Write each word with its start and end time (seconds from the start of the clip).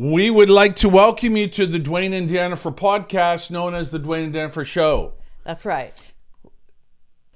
We 0.00 0.30
would 0.30 0.48
like 0.48 0.76
to 0.76 0.88
welcome 0.88 1.36
you 1.36 1.46
to 1.48 1.66
the 1.66 1.78
Dwayne 1.78 2.16
and 2.16 2.26
Jennifer 2.26 2.70
podcast, 2.70 3.50
known 3.50 3.74
as 3.74 3.90
the 3.90 4.00
Dwayne 4.00 4.24
and 4.24 4.32
Jennifer 4.32 4.64
Show. 4.64 5.12
That's 5.44 5.66
right. 5.66 5.92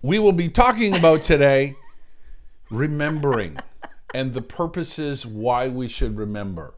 We 0.01 0.19
will 0.19 0.33
be 0.33 0.49
talking 0.49 0.97
about 0.97 1.21
today 1.21 1.75
remembering 2.71 3.59
and 4.15 4.33
the 4.33 4.41
purposes 4.41 5.27
why 5.27 5.69
we 5.69 5.89
should 5.89 6.17
remember. 6.17 6.73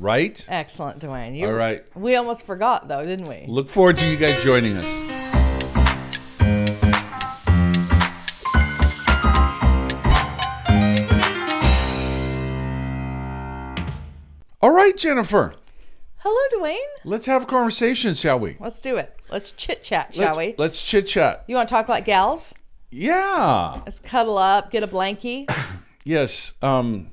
Right? 0.00 0.44
Excellent, 0.48 1.00
Dwayne. 1.00 1.36
You, 1.36 1.46
All 1.46 1.52
right. 1.52 1.84
We 1.94 2.16
almost 2.16 2.44
forgot, 2.44 2.88
though, 2.88 3.06
didn't 3.06 3.28
we? 3.28 3.44
Look 3.46 3.68
forward 3.68 3.96
to 3.98 4.08
you 4.08 4.16
guys 4.16 4.42
joining 4.42 4.76
us. 4.76 5.17
All 14.60 14.70
right, 14.70 14.96
Jennifer. 14.96 15.54
Hello, 16.16 16.60
Dwayne. 16.60 16.78
Let's 17.04 17.26
have 17.26 17.44
a 17.44 17.46
conversation, 17.46 18.14
shall 18.14 18.40
we? 18.40 18.56
Let's 18.58 18.80
do 18.80 18.96
it. 18.96 19.16
Let's 19.30 19.52
chit 19.52 19.84
chat, 19.84 20.14
shall 20.14 20.34
let's, 20.34 20.38
we? 20.38 20.54
Let's 20.58 20.82
chit 20.82 21.06
chat. 21.06 21.44
You 21.46 21.54
want 21.54 21.68
to 21.68 21.74
talk 21.74 21.88
like 21.88 22.04
gals? 22.04 22.54
Yeah. 22.90 23.80
Let's 23.84 24.00
cuddle 24.00 24.36
up, 24.36 24.72
get 24.72 24.82
a 24.82 24.88
blankie. 24.88 25.48
Yes. 26.04 26.54
Um, 26.62 27.10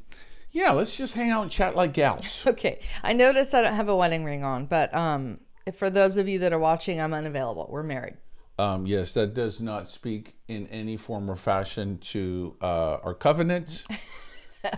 yeah, 0.52 0.72
let's 0.72 0.96
just 0.96 1.16
hang 1.16 1.30
out 1.30 1.42
and 1.42 1.52
chat 1.52 1.76
like 1.76 1.92
gals. 1.92 2.44
okay. 2.48 2.80
I 3.04 3.12
notice 3.12 3.54
I 3.54 3.62
don't 3.62 3.74
have 3.74 3.90
a 3.90 3.96
wedding 3.96 4.24
ring 4.24 4.42
on, 4.42 4.68
but 4.68 4.96
um, 4.96 5.42
if 5.66 5.76
for 5.76 5.90
those 5.90 6.16
of 6.16 6.30
you 6.30 6.40
that 6.40 6.54
are 6.54 6.60
watching, 6.60 7.02
I'm 7.02 7.14
unavailable. 7.14 7.68
We're 7.70 7.84
married. 7.84 8.16
Um, 8.58 8.86
yes, 8.86 9.12
that 9.12 9.34
does 9.34 9.62
not 9.62 9.90
speak 9.90 10.38
in 10.48 10.68
any 10.68 10.96
form 10.96 11.30
or 11.30 11.36
fashion 11.36 11.98
to 11.98 12.56
uh, 12.62 13.00
our 13.04 13.14
covenant, 13.14 13.84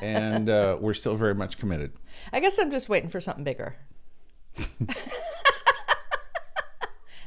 and 0.02 0.50
uh, 0.50 0.78
we're 0.80 0.94
still 0.94 1.16
very 1.16 1.36
much 1.36 1.58
committed. 1.58 1.94
I 2.34 2.40
guess 2.40 2.58
I'm 2.60 2.72
just 2.72 2.90
waiting 2.90 3.10
for 3.10 3.22
something 3.22 3.44
bigger. 3.44 3.76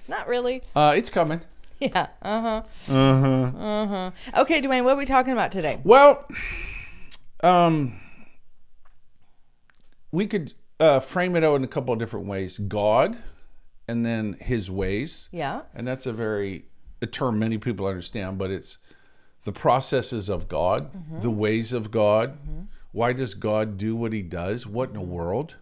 Not 0.09 0.27
really. 0.27 0.63
Uh, 0.75 0.95
it's 0.97 1.11
coming. 1.11 1.41
Yeah. 1.79 2.09
Uh 2.21 2.41
huh. 2.41 2.63
Uh 2.89 3.21
huh. 3.21 3.59
Uh 3.59 3.87
huh. 3.87 4.11
Okay, 4.43 4.61
Dwayne, 4.61 4.85
what 4.85 4.95
are 4.95 4.97
we 4.99 5.05
talking 5.07 5.33
about 5.33 5.53
today? 5.53 5.81
Well, 5.85 6.27
um, 7.43 7.99
we 10.11 10.27
could 10.27 10.53
uh, 10.79 11.01
frame 11.01 11.37
it 11.37 11.45
out 11.45 11.55
in 11.55 11.65
a 11.65 11.69
couple 11.69 11.93
of 11.93 11.99
different 11.99 12.27
ways: 12.27 12.59
God, 12.59 13.19
and 13.89 14.05
then 14.05 14.37
His 14.41 14.71
ways. 14.71 15.29
Yeah. 15.33 15.63
and 15.75 15.87
that's 15.87 16.07
a 16.07 16.13
very 16.13 16.65
a 17.03 17.07
term 17.07 17.39
many 17.39 17.57
people 17.57 17.87
understand 17.87 18.37
but 18.37 18.51
it's 18.51 18.77
the 19.45 19.53
processes 19.53 20.29
of 20.29 20.49
god 20.49 20.91
the 21.23 21.31
ways 21.31 21.73
of 21.73 21.91
god 21.91 22.39
why 22.93 23.13
does 23.13 23.35
god 23.35 23.79
do 23.79 23.95
what 23.97 24.13
he 24.13 24.23
does 24.23 24.67
what 24.67 24.89
in 24.89 24.95
the 24.95 25.01
world 25.01 25.57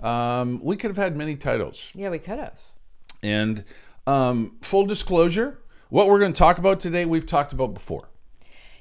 um, 0.00 0.60
we 0.62 0.76
could 0.76 0.90
have 0.90 0.96
had 0.96 1.16
many 1.16 1.36
titles 1.36 1.90
Yeah, 1.94 2.10
we 2.10 2.18
could 2.18 2.38
have. 2.38 2.58
and 3.22 3.64
um, 4.06 4.56
full 4.62 4.86
disclosure 4.86 5.58
what 5.90 6.08
we're 6.08 6.18
going 6.18 6.32
to 6.32 6.38
talk 6.38 6.58
about 6.58 6.80
today 6.80 7.04
we've 7.04 7.26
talked 7.26 7.52
about 7.52 7.74
before 7.74 8.08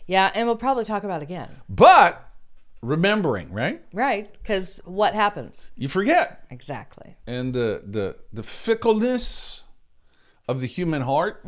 Yeah, 0.07 0.31
and 0.33 0.47
we'll 0.47 0.55
probably 0.57 0.85
talk 0.85 1.03
about 1.03 1.21
again. 1.21 1.49
but 1.69 2.23
remembering 2.81 3.51
right 3.51 3.81
Right? 3.93 4.31
Because 4.31 4.79
what 4.85 5.13
happens? 5.15 5.71
you 5.75 5.87
forget 5.87 6.43
Exactly. 6.49 7.17
and 7.25 7.53
the 7.53 7.81
the 7.85 8.15
the 8.31 8.43
fickleness 8.43 9.63
of 10.47 10.61
the 10.61 10.67
human 10.67 11.01
heart. 11.01 11.43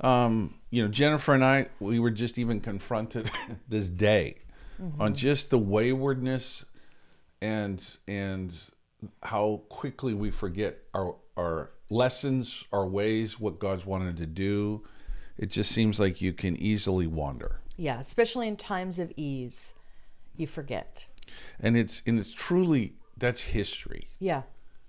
Um, 0.00 0.59
you 0.70 0.82
know, 0.82 0.88
Jennifer 0.88 1.34
and 1.34 1.44
I, 1.44 1.68
we 1.80 1.98
were 1.98 2.10
just 2.10 2.38
even 2.38 2.60
confronted 2.60 3.30
this 3.68 3.88
day 3.88 4.36
mm-hmm. 4.80 5.00
on 5.00 5.14
just 5.14 5.50
the 5.50 5.58
waywardness 5.58 6.64
and 7.42 7.98
and 8.06 8.54
how 9.22 9.62
quickly 9.68 10.14
we 10.14 10.30
forget 10.30 10.78
our 10.94 11.16
our 11.36 11.70
lessons, 11.90 12.64
our 12.72 12.86
ways, 12.86 13.40
what 13.40 13.58
God's 13.58 13.84
wanted 13.84 14.16
to 14.18 14.26
do. 14.26 14.84
It 15.36 15.50
just 15.50 15.72
seems 15.72 15.98
like 15.98 16.20
you 16.20 16.32
can 16.32 16.56
easily 16.56 17.06
wander. 17.06 17.60
Yeah, 17.76 17.98
especially 17.98 18.46
in 18.46 18.56
times 18.56 18.98
of 18.98 19.12
ease, 19.16 19.74
you 20.36 20.46
forget. 20.46 21.06
And 21.58 21.76
it's 21.76 22.02
and 22.06 22.18
it's 22.18 22.34
truly 22.34 22.94
that's 23.16 23.40
history. 23.40 24.08
Yeah. 24.18 24.42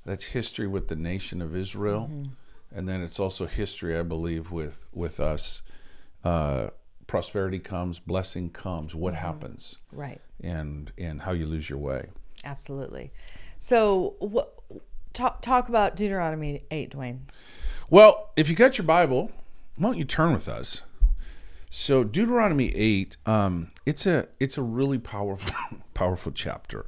that's 0.05 0.25
history 0.25 0.67
with 0.67 0.87
the 0.87 0.95
nation 0.95 1.41
of 1.41 1.55
Israel, 1.55 2.09
mm-hmm. 2.11 2.31
And 2.73 2.87
then 2.87 3.01
it's 3.01 3.19
also 3.19 3.45
history, 3.47 3.97
I 3.97 4.03
believe, 4.03 4.51
with 4.51 4.89
with 4.93 5.19
us. 5.19 5.61
Uh, 6.23 6.69
prosperity 7.07 7.59
comes, 7.59 7.99
blessing 7.99 8.49
comes. 8.49 8.95
What 8.95 9.15
happens, 9.15 9.77
Right. 9.91 10.21
and 10.41 10.91
and 10.97 11.21
how 11.21 11.31
you 11.31 11.45
lose 11.45 11.69
your 11.69 11.79
way. 11.79 12.09
Absolutely. 12.45 13.11
So, 13.59 14.15
what 14.19 14.53
talk 15.13 15.41
talk 15.41 15.67
about 15.69 15.95
Deuteronomy 15.95 16.63
8, 16.71 16.91
Dwayne. 16.91 17.19
Well, 17.89 18.31
if 18.37 18.49
you 18.49 18.55
got 18.55 18.77
your 18.77 18.85
Bible, 18.85 19.31
why 19.75 19.89
don't 19.89 19.97
you 19.97 20.05
turn 20.05 20.31
with 20.31 20.47
us? 20.47 20.83
So 21.73 22.03
Deuteronomy 22.03 22.75
eight, 22.75 23.15
um, 23.25 23.71
it's 23.85 24.05
a 24.05 24.27
it's 24.41 24.57
a 24.57 24.61
really 24.61 24.97
powerful 24.99 25.55
powerful 25.93 26.31
chapter. 26.33 26.85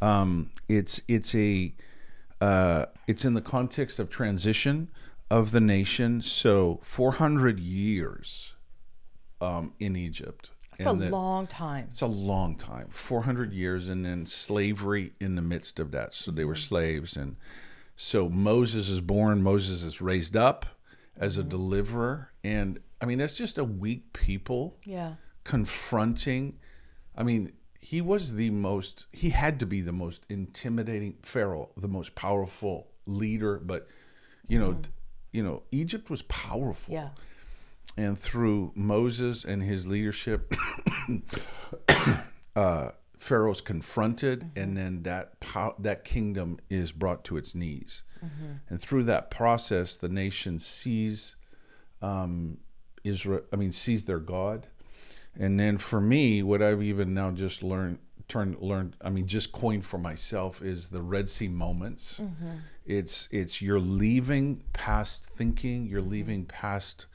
Um, 0.00 0.50
it's 0.68 1.02
it's 1.06 1.34
a 1.34 1.74
uh, 2.40 2.86
it's 3.06 3.24
in 3.26 3.34
the 3.34 3.42
context 3.42 3.98
of 3.98 4.08
transition 4.08 4.90
of 5.32 5.50
the 5.50 5.60
nation. 5.60 6.20
So 6.20 6.78
400 6.82 7.58
years 7.58 8.54
um, 9.40 9.72
in 9.80 9.96
Egypt. 9.96 10.50
It's 10.74 10.86
a 10.86 10.94
then- 10.94 11.10
long 11.10 11.46
time. 11.46 11.88
it's 11.90 12.00
a 12.00 12.06
long 12.06 12.56
time 12.56 12.88
400 12.88 13.52
years 13.52 13.88
and 13.88 14.04
then 14.04 14.26
slavery 14.26 15.12
in 15.20 15.36
the 15.36 15.42
midst 15.42 15.78
of 15.78 15.90
that 15.90 16.14
so 16.14 16.30
they 16.30 16.46
were 16.46 16.54
mm-hmm. 16.54 16.60
slaves 16.60 17.14
and 17.14 17.36
so 17.94 18.30
moses 18.30 18.88
is 18.88 19.02
born 19.02 19.42
moses 19.42 19.82
is 19.82 20.00
raised 20.00 20.34
up 20.34 20.64
as 21.14 21.36
a 21.36 21.40
mm-hmm. 21.40 21.50
deliverer 21.50 22.32
and 22.42 22.80
i 23.02 23.04
mean 23.04 23.18
that's 23.18 23.36
just 23.36 23.58
a 23.58 23.64
weak 23.64 24.14
people 24.14 24.78
Yeah. 24.86 25.16
confronting 25.44 26.58
i 27.16 27.22
mean 27.22 27.52
he 27.78 28.00
was 28.00 28.36
the 28.36 28.48
most 28.48 29.06
he 29.12 29.28
had 29.28 29.60
to 29.60 29.66
be 29.66 29.82
the 29.82 29.92
most 29.92 30.24
intimidating 30.30 31.16
pharaoh 31.22 31.68
the 31.76 31.86
most 31.86 32.14
powerful 32.14 32.88
leader 33.06 33.58
but 33.58 33.88
you 34.48 34.58
know 34.58 34.70
mm-hmm. 34.70 34.90
You 35.32 35.42
know 35.42 35.62
egypt 35.72 36.08
was 36.10 36.22
powerful 36.22 36.92
Yeah. 36.94 37.08
and 37.96 38.18
through 38.18 38.72
Moses 38.74 39.44
and 39.44 39.62
his 39.62 39.86
leadership, 39.86 40.54
uh, 42.56 42.90
Pharaoh's 43.18 43.60
confronted, 43.60 44.50
and 44.56 44.76
then 44.76 45.02
that 45.04 45.38
pow- 45.40 45.76
that 45.78 46.04
kingdom 46.04 46.58
is 46.68 46.90
brought 46.92 47.24
to 47.24 47.36
its 47.36 47.54
knees. 47.54 48.02
And 48.68 48.80
through 48.80 49.02
that 49.04 49.30
process, 49.32 49.96
the 49.96 50.08
nation 50.08 50.58
sees 50.60 51.34
um, 52.00 52.58
Israel. 53.02 53.42
I 53.52 53.56
mean, 53.56 53.72
sees 53.72 54.04
their 54.04 54.20
God. 54.20 54.68
And 55.36 55.58
then 55.58 55.76
for 55.78 56.00
me, 56.00 56.40
what 56.42 56.62
I've 56.62 56.82
even 56.82 57.14
now 57.14 57.30
just 57.32 57.62
learned, 57.64 57.98
turned 58.28 58.60
learned. 58.60 58.96
I 59.02 59.10
mean, 59.10 59.26
just 59.26 59.52
coined 59.52 59.86
for 59.86 59.98
myself 59.98 60.62
is 60.62 60.88
the 60.88 61.02
Red 61.02 61.28
Sea 61.28 61.48
moments. 61.48 62.18
Mm-hmm. 62.20 62.56
It's 62.84 63.28
it's 63.30 63.62
you're 63.62 63.80
leaving 63.80 64.62
past 64.72 65.26
thinking. 65.26 65.86
You're 65.86 66.00
mm-hmm. 66.00 66.10
leaving 66.10 66.44
past 66.46 67.06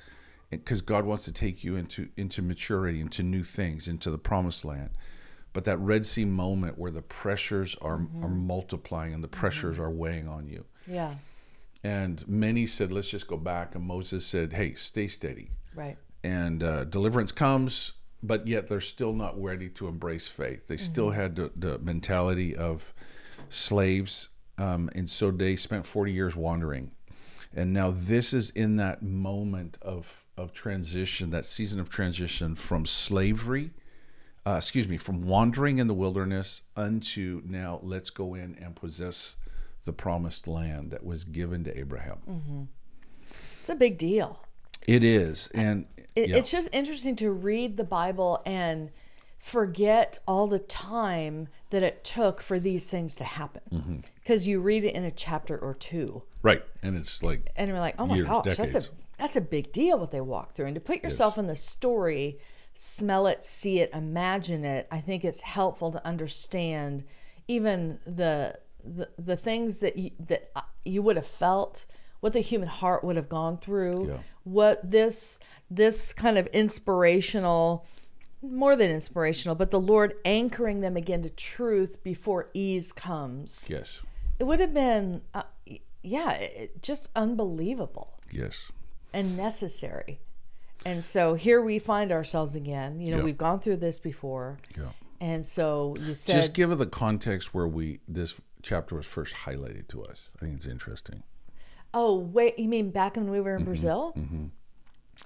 because 0.49 0.81
God 0.81 1.05
wants 1.05 1.23
to 1.25 1.31
take 1.31 1.63
you 1.63 1.75
into 1.75 2.09
into 2.15 2.41
maturity, 2.41 3.01
into 3.01 3.23
new 3.23 3.43
things, 3.43 3.87
into 3.87 4.09
the 4.11 4.17
promised 4.17 4.65
land. 4.65 4.91
But 5.53 5.65
that 5.65 5.77
Red 5.79 6.05
Sea 6.05 6.25
moment 6.25 6.77
where 6.77 6.91
the 6.91 7.01
pressures 7.01 7.75
are 7.81 7.97
mm-hmm. 7.97 8.23
are 8.23 8.29
multiplying 8.29 9.13
and 9.13 9.23
the 9.23 9.27
pressures 9.27 9.79
are 9.79 9.89
weighing 9.89 10.27
on 10.27 10.47
you. 10.47 10.65
Yeah. 10.85 11.15
And 11.83 12.27
many 12.27 12.65
said, 12.65 12.91
"Let's 12.91 13.09
just 13.09 13.27
go 13.27 13.37
back." 13.37 13.75
And 13.75 13.83
Moses 13.83 14.25
said, 14.25 14.53
"Hey, 14.53 14.73
stay 14.73 15.07
steady." 15.07 15.51
Right. 15.75 15.97
And 16.23 16.63
uh, 16.63 16.83
deliverance 16.85 17.31
comes, 17.31 17.93
but 18.23 18.47
yet 18.47 18.67
they're 18.67 18.81
still 18.81 19.13
not 19.13 19.41
ready 19.41 19.69
to 19.69 19.87
embrace 19.87 20.27
faith. 20.27 20.67
They 20.67 20.77
still 20.77 21.11
had 21.11 21.35
the, 21.35 21.51
the 21.55 21.79
mentality 21.79 22.55
of 22.55 22.93
slaves, 23.49 24.29
um, 24.57 24.89
and 24.95 25.09
so 25.09 25.31
they 25.31 25.55
spent 25.55 25.85
forty 25.85 26.11
years 26.11 26.35
wandering. 26.35 26.91
And 27.55 27.73
now 27.73 27.91
this 27.91 28.33
is 28.33 28.49
in 28.51 28.75
that 28.77 29.01
moment 29.01 29.77
of 29.81 30.25
of 30.37 30.53
transition, 30.53 31.29
that 31.31 31.45
season 31.45 31.79
of 31.79 31.89
transition 31.89 32.53
from 32.55 32.85
slavery, 32.85 33.71
uh, 34.45 34.55
excuse 34.57 34.87
me, 34.87 34.97
from 34.97 35.23
wandering 35.23 35.79
in 35.79 35.87
the 35.87 35.93
wilderness 35.93 36.61
unto 36.75 37.41
now 37.45 37.79
let's 37.81 38.09
go 38.09 38.35
in 38.35 38.55
and 38.61 38.75
possess 38.75 39.35
the 39.85 39.93
promised 39.93 40.47
land 40.47 40.91
that 40.91 41.03
was 41.03 41.23
given 41.23 41.63
to 41.63 41.77
Abraham. 41.77 42.67
It's 43.61 43.69
a 43.69 43.75
big 43.75 43.97
deal. 43.97 44.41
It 44.85 45.03
is, 45.03 45.49
and 45.53 45.85
It, 46.15 46.29
yeah. 46.29 46.37
It's 46.37 46.49
just 46.49 46.69
interesting 46.73 47.15
to 47.17 47.31
read 47.31 47.77
the 47.77 47.83
Bible 47.83 48.41
and 48.45 48.89
forget 49.37 50.17
all 50.27 50.47
the 50.47 50.59
time 50.59 51.47
that 51.69 51.83
it 51.83 52.03
took 52.03 52.41
for 52.41 52.59
these 52.59 52.89
things 52.89 53.13
to 53.15 53.23
happen. 53.23 53.61
Mm-hmm. 53.71 53.97
Because 54.15 54.47
you 54.47 54.59
read 54.59 54.83
it 54.83 54.95
in 54.95 55.03
a 55.03 55.11
chapter 55.11 55.57
or 55.57 55.75
two, 55.75 56.23
right, 56.41 56.63
and 56.81 56.95
it's 56.95 57.21
like 57.21 57.51
and 57.55 57.71
we're 57.71 57.79
like, 57.79 57.95
oh 57.99 58.07
my 58.07 58.15
Years, 58.15 58.27
gosh, 58.27 58.57
that's 58.57 58.75
a 58.75 58.89
that's 59.17 59.35
a 59.35 59.41
big 59.41 59.71
deal 59.71 59.99
what 59.99 60.11
they 60.11 60.21
walk 60.21 60.53
through. 60.53 60.65
And 60.65 60.75
to 60.75 60.81
put 60.81 61.03
yourself 61.03 61.37
in 61.37 61.47
the 61.47 61.55
story, 61.55 62.39
smell 62.73 63.27
it, 63.27 63.43
see 63.43 63.79
it, 63.79 63.89
imagine 63.93 64.65
it, 64.65 64.87
I 64.91 64.99
think 64.99 65.23
it's 65.23 65.41
helpful 65.41 65.91
to 65.91 66.05
understand 66.05 67.03
even 67.47 67.99
the 68.05 68.59
the, 68.83 69.09
the 69.17 69.35
things 69.35 69.79
that 69.79 69.97
you, 69.97 70.11
that 70.19 70.49
uh, 70.55 70.61
you 70.83 71.01
would 71.01 71.15
have 71.15 71.27
felt, 71.27 71.85
what 72.19 72.33
the 72.33 72.39
human 72.39 72.67
heart 72.67 73.03
would 73.03 73.15
have 73.15 73.29
gone 73.29 73.57
through, 73.57 74.07
Yeah. 74.09 74.17
what 74.43 74.89
this 74.89 75.39
this 75.69 76.13
kind 76.13 76.37
of 76.37 76.47
inspirational, 76.47 77.85
more 78.41 78.75
than 78.75 78.89
inspirational, 78.89 79.55
but 79.55 79.71
the 79.71 79.79
Lord 79.79 80.13
anchoring 80.23 80.79
them 80.81 80.95
again 80.95 81.21
to 81.23 81.29
truth 81.29 82.01
before 82.03 82.49
ease 82.53 82.91
comes. 82.93 83.67
Yes. 83.69 84.01
It 84.39 84.45
would 84.45 84.59
have 84.59 84.73
been, 84.73 85.21
uh, 85.33 85.43
yeah, 86.03 86.31
it, 86.33 86.81
just 86.81 87.09
unbelievable 87.15 88.19
Yes. 88.31 88.71
and 89.11 89.35
necessary. 89.35 90.19
And 90.85 91.03
so 91.03 91.33
here 91.33 91.61
we 91.61 91.79
find 91.79 92.11
ourselves 92.11 92.55
again. 92.55 93.01
You 93.01 93.11
know, 93.11 93.17
Yeah. 93.17 93.23
we've 93.23 93.37
gone 93.37 93.59
through 93.59 93.77
this 93.77 93.99
before. 93.99 94.59
Yeah. 94.77 94.91
And 95.19 95.45
so 95.45 95.95
you 95.99 96.13
said, 96.13 96.35
Just 96.35 96.53
give 96.53 96.71
it 96.71 96.75
the 96.75 96.85
context 96.85 97.53
where 97.53 97.67
we 97.67 97.99
this 98.07 98.39
chapter 98.61 98.95
was 98.95 99.05
first 99.07 99.33
highlighted 99.35 99.87
to 99.89 100.03
us. 100.03 100.29
I 100.37 100.45
think 100.45 100.55
it's 100.57 100.67
interesting. 100.67 101.23
Oh, 101.97 102.17
wait, 102.19 102.57
you 102.59 102.69
mean 102.69 102.91
back 102.91 103.15
when 103.15 103.29
we 103.31 103.41
were 103.41 103.55
in 103.55 103.63
Brazil? 103.65 104.13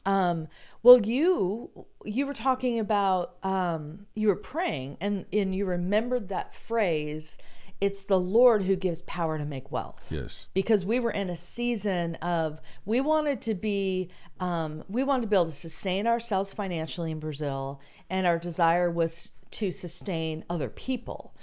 Um, 0.06 0.48
well, 0.84 1.00
you 1.02 1.70
you 2.06 2.26
were 2.26 2.34
talking 2.34 2.80
about 2.80 3.36
um, 3.44 4.06
you 4.16 4.28
were 4.30 4.36
praying 4.38 4.98
and 5.02 5.26
and 5.34 5.54
you 5.54 5.66
remembered 5.66 6.30
that 6.30 6.56
phrase. 6.56 7.38
It's 7.82 8.06
the 8.06 8.20
Lord 8.20 8.62
who 8.64 8.76
gives 8.76 9.02
power 9.02 9.38
to 9.40 9.46
make 9.46 9.72
wealth. 9.72 10.08
Yes. 10.12 10.46
because 10.54 10.86
we 10.86 11.00
were 11.00 11.12
in 11.12 11.30
a 11.30 11.36
season 11.36 12.16
of 12.16 12.62
we 12.86 13.02
wanted 13.02 13.42
to 13.42 13.54
be 13.54 14.10
um, 14.40 14.84
we 14.88 15.04
wanted 15.04 15.24
to 15.24 15.28
be 15.28 15.36
able 15.36 15.48
to 15.48 15.52
sustain 15.52 16.08
ourselves 16.08 16.54
financially 16.54 17.12
in 17.12 17.20
brazil 17.20 17.82
and 18.10 18.26
our 18.28 18.38
desire 18.40 18.90
was 18.90 19.32
to 19.50 19.72
sustain 19.72 20.46
other 20.50 20.70
people 20.70 21.34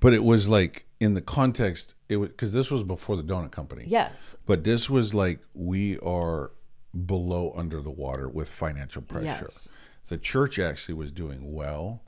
But 0.00 0.12
it 0.12 0.24
was 0.24 0.48
like 0.48 0.84
in 1.04 1.14
the 1.14 1.20
context 1.20 1.94
it 2.08 2.16
was 2.16 2.28
because 2.30 2.52
this 2.52 2.70
was 2.70 2.82
before 2.82 3.16
the 3.16 3.22
donut 3.22 3.50
company. 3.50 3.84
yes 3.86 4.36
But 4.46 4.64
this 4.64 4.88
was 4.88 5.14
like 5.14 5.40
we 5.54 5.98
are 5.98 6.50
below 6.94 7.52
under 7.56 7.80
the 7.80 7.90
water 7.90 8.28
with 8.28 8.48
financial 8.48 9.02
pressure. 9.02 9.26
Yes. 9.42 9.70
The 10.08 10.18
church 10.18 10.58
actually 10.58 10.94
was 10.94 11.10
doing 11.12 11.52
well, 11.52 12.02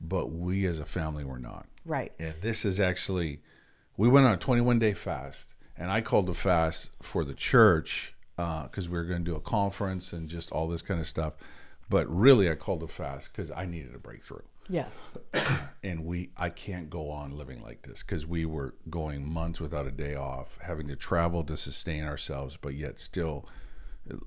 but 0.00 0.32
we 0.32 0.66
as 0.66 0.80
a 0.80 0.84
family 0.84 1.24
were 1.24 1.38
not. 1.38 1.66
right 1.84 2.12
And 2.18 2.34
this 2.40 2.64
is 2.64 2.80
actually, 2.80 3.40
we 3.96 4.08
went 4.08 4.26
on 4.26 4.32
a 4.32 4.36
21 4.36 4.78
day 4.78 4.94
fast, 4.94 5.54
and 5.76 5.90
I 5.90 6.00
called 6.00 6.26
the 6.26 6.34
fast 6.34 6.90
for 7.00 7.24
the 7.24 7.34
church 7.34 8.14
uh, 8.38 8.64
because 8.64 8.88
we 8.88 8.98
were 8.98 9.04
going 9.04 9.24
to 9.24 9.30
do 9.30 9.36
a 9.36 9.40
conference 9.40 10.12
and 10.12 10.28
just 10.28 10.50
all 10.52 10.66
this 10.68 10.82
kind 10.82 11.00
of 11.00 11.06
stuff. 11.06 11.34
But 11.88 12.08
really, 12.08 12.50
I 12.50 12.54
called 12.54 12.80
the 12.80 12.88
fast 12.88 13.30
because 13.30 13.50
I 13.50 13.66
needed 13.66 13.94
a 13.94 13.98
breakthrough. 13.98 14.42
Yes 14.68 15.16
And 15.84 16.06
we, 16.06 16.30
I 16.34 16.48
can't 16.48 16.88
go 16.88 17.10
on 17.10 17.36
living 17.36 17.62
like 17.62 17.82
this 17.82 18.02
because 18.02 18.26
we 18.26 18.46
were 18.46 18.74
going 18.88 19.30
months 19.30 19.60
without 19.60 19.86
a 19.86 19.90
day 19.90 20.14
off, 20.14 20.56
having 20.62 20.88
to 20.88 20.96
travel 20.96 21.44
to 21.44 21.58
sustain 21.58 22.04
ourselves, 22.04 22.56
but 22.56 22.74
yet 22.74 22.98
still, 22.98 23.46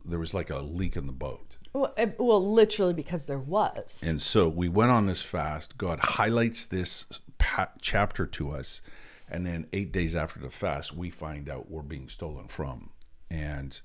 there 0.06 0.19
was 0.19 0.36
like 0.36 0.51
a 0.51 0.60
leak 0.60 0.95
in 0.95 1.07
the 1.07 1.13
boat. 1.13 1.57
well, 1.74 1.94
eh, 1.98 2.12
well 2.19 2.45
literally 2.54 2.94
because 2.94 3.25
there 3.25 3.39
was 3.39 4.04
And 4.06 4.22
so 4.22 4.48
we 4.48 4.69
went 4.69 4.92
on 4.92 5.07
this 5.07 5.24
fast. 5.24 5.80
God 5.80 6.00
highlights 6.00 6.66
this 6.66 7.07
pa- 7.39 7.72
chapter 7.81 8.28
to 8.28 8.51
us. 8.51 8.84
And 9.30 9.45
then 9.48 9.66
eight 9.74 9.92
days 9.92 10.16
after 10.16 10.39
the 10.39 10.51
fast, 10.51 10.95
we 10.95 11.10
find 11.10 11.50
out 11.50 11.72
we're 11.72 11.81
being 11.81 12.07
stolen 12.07 12.48
from. 12.50 12.92
And 13.31 13.81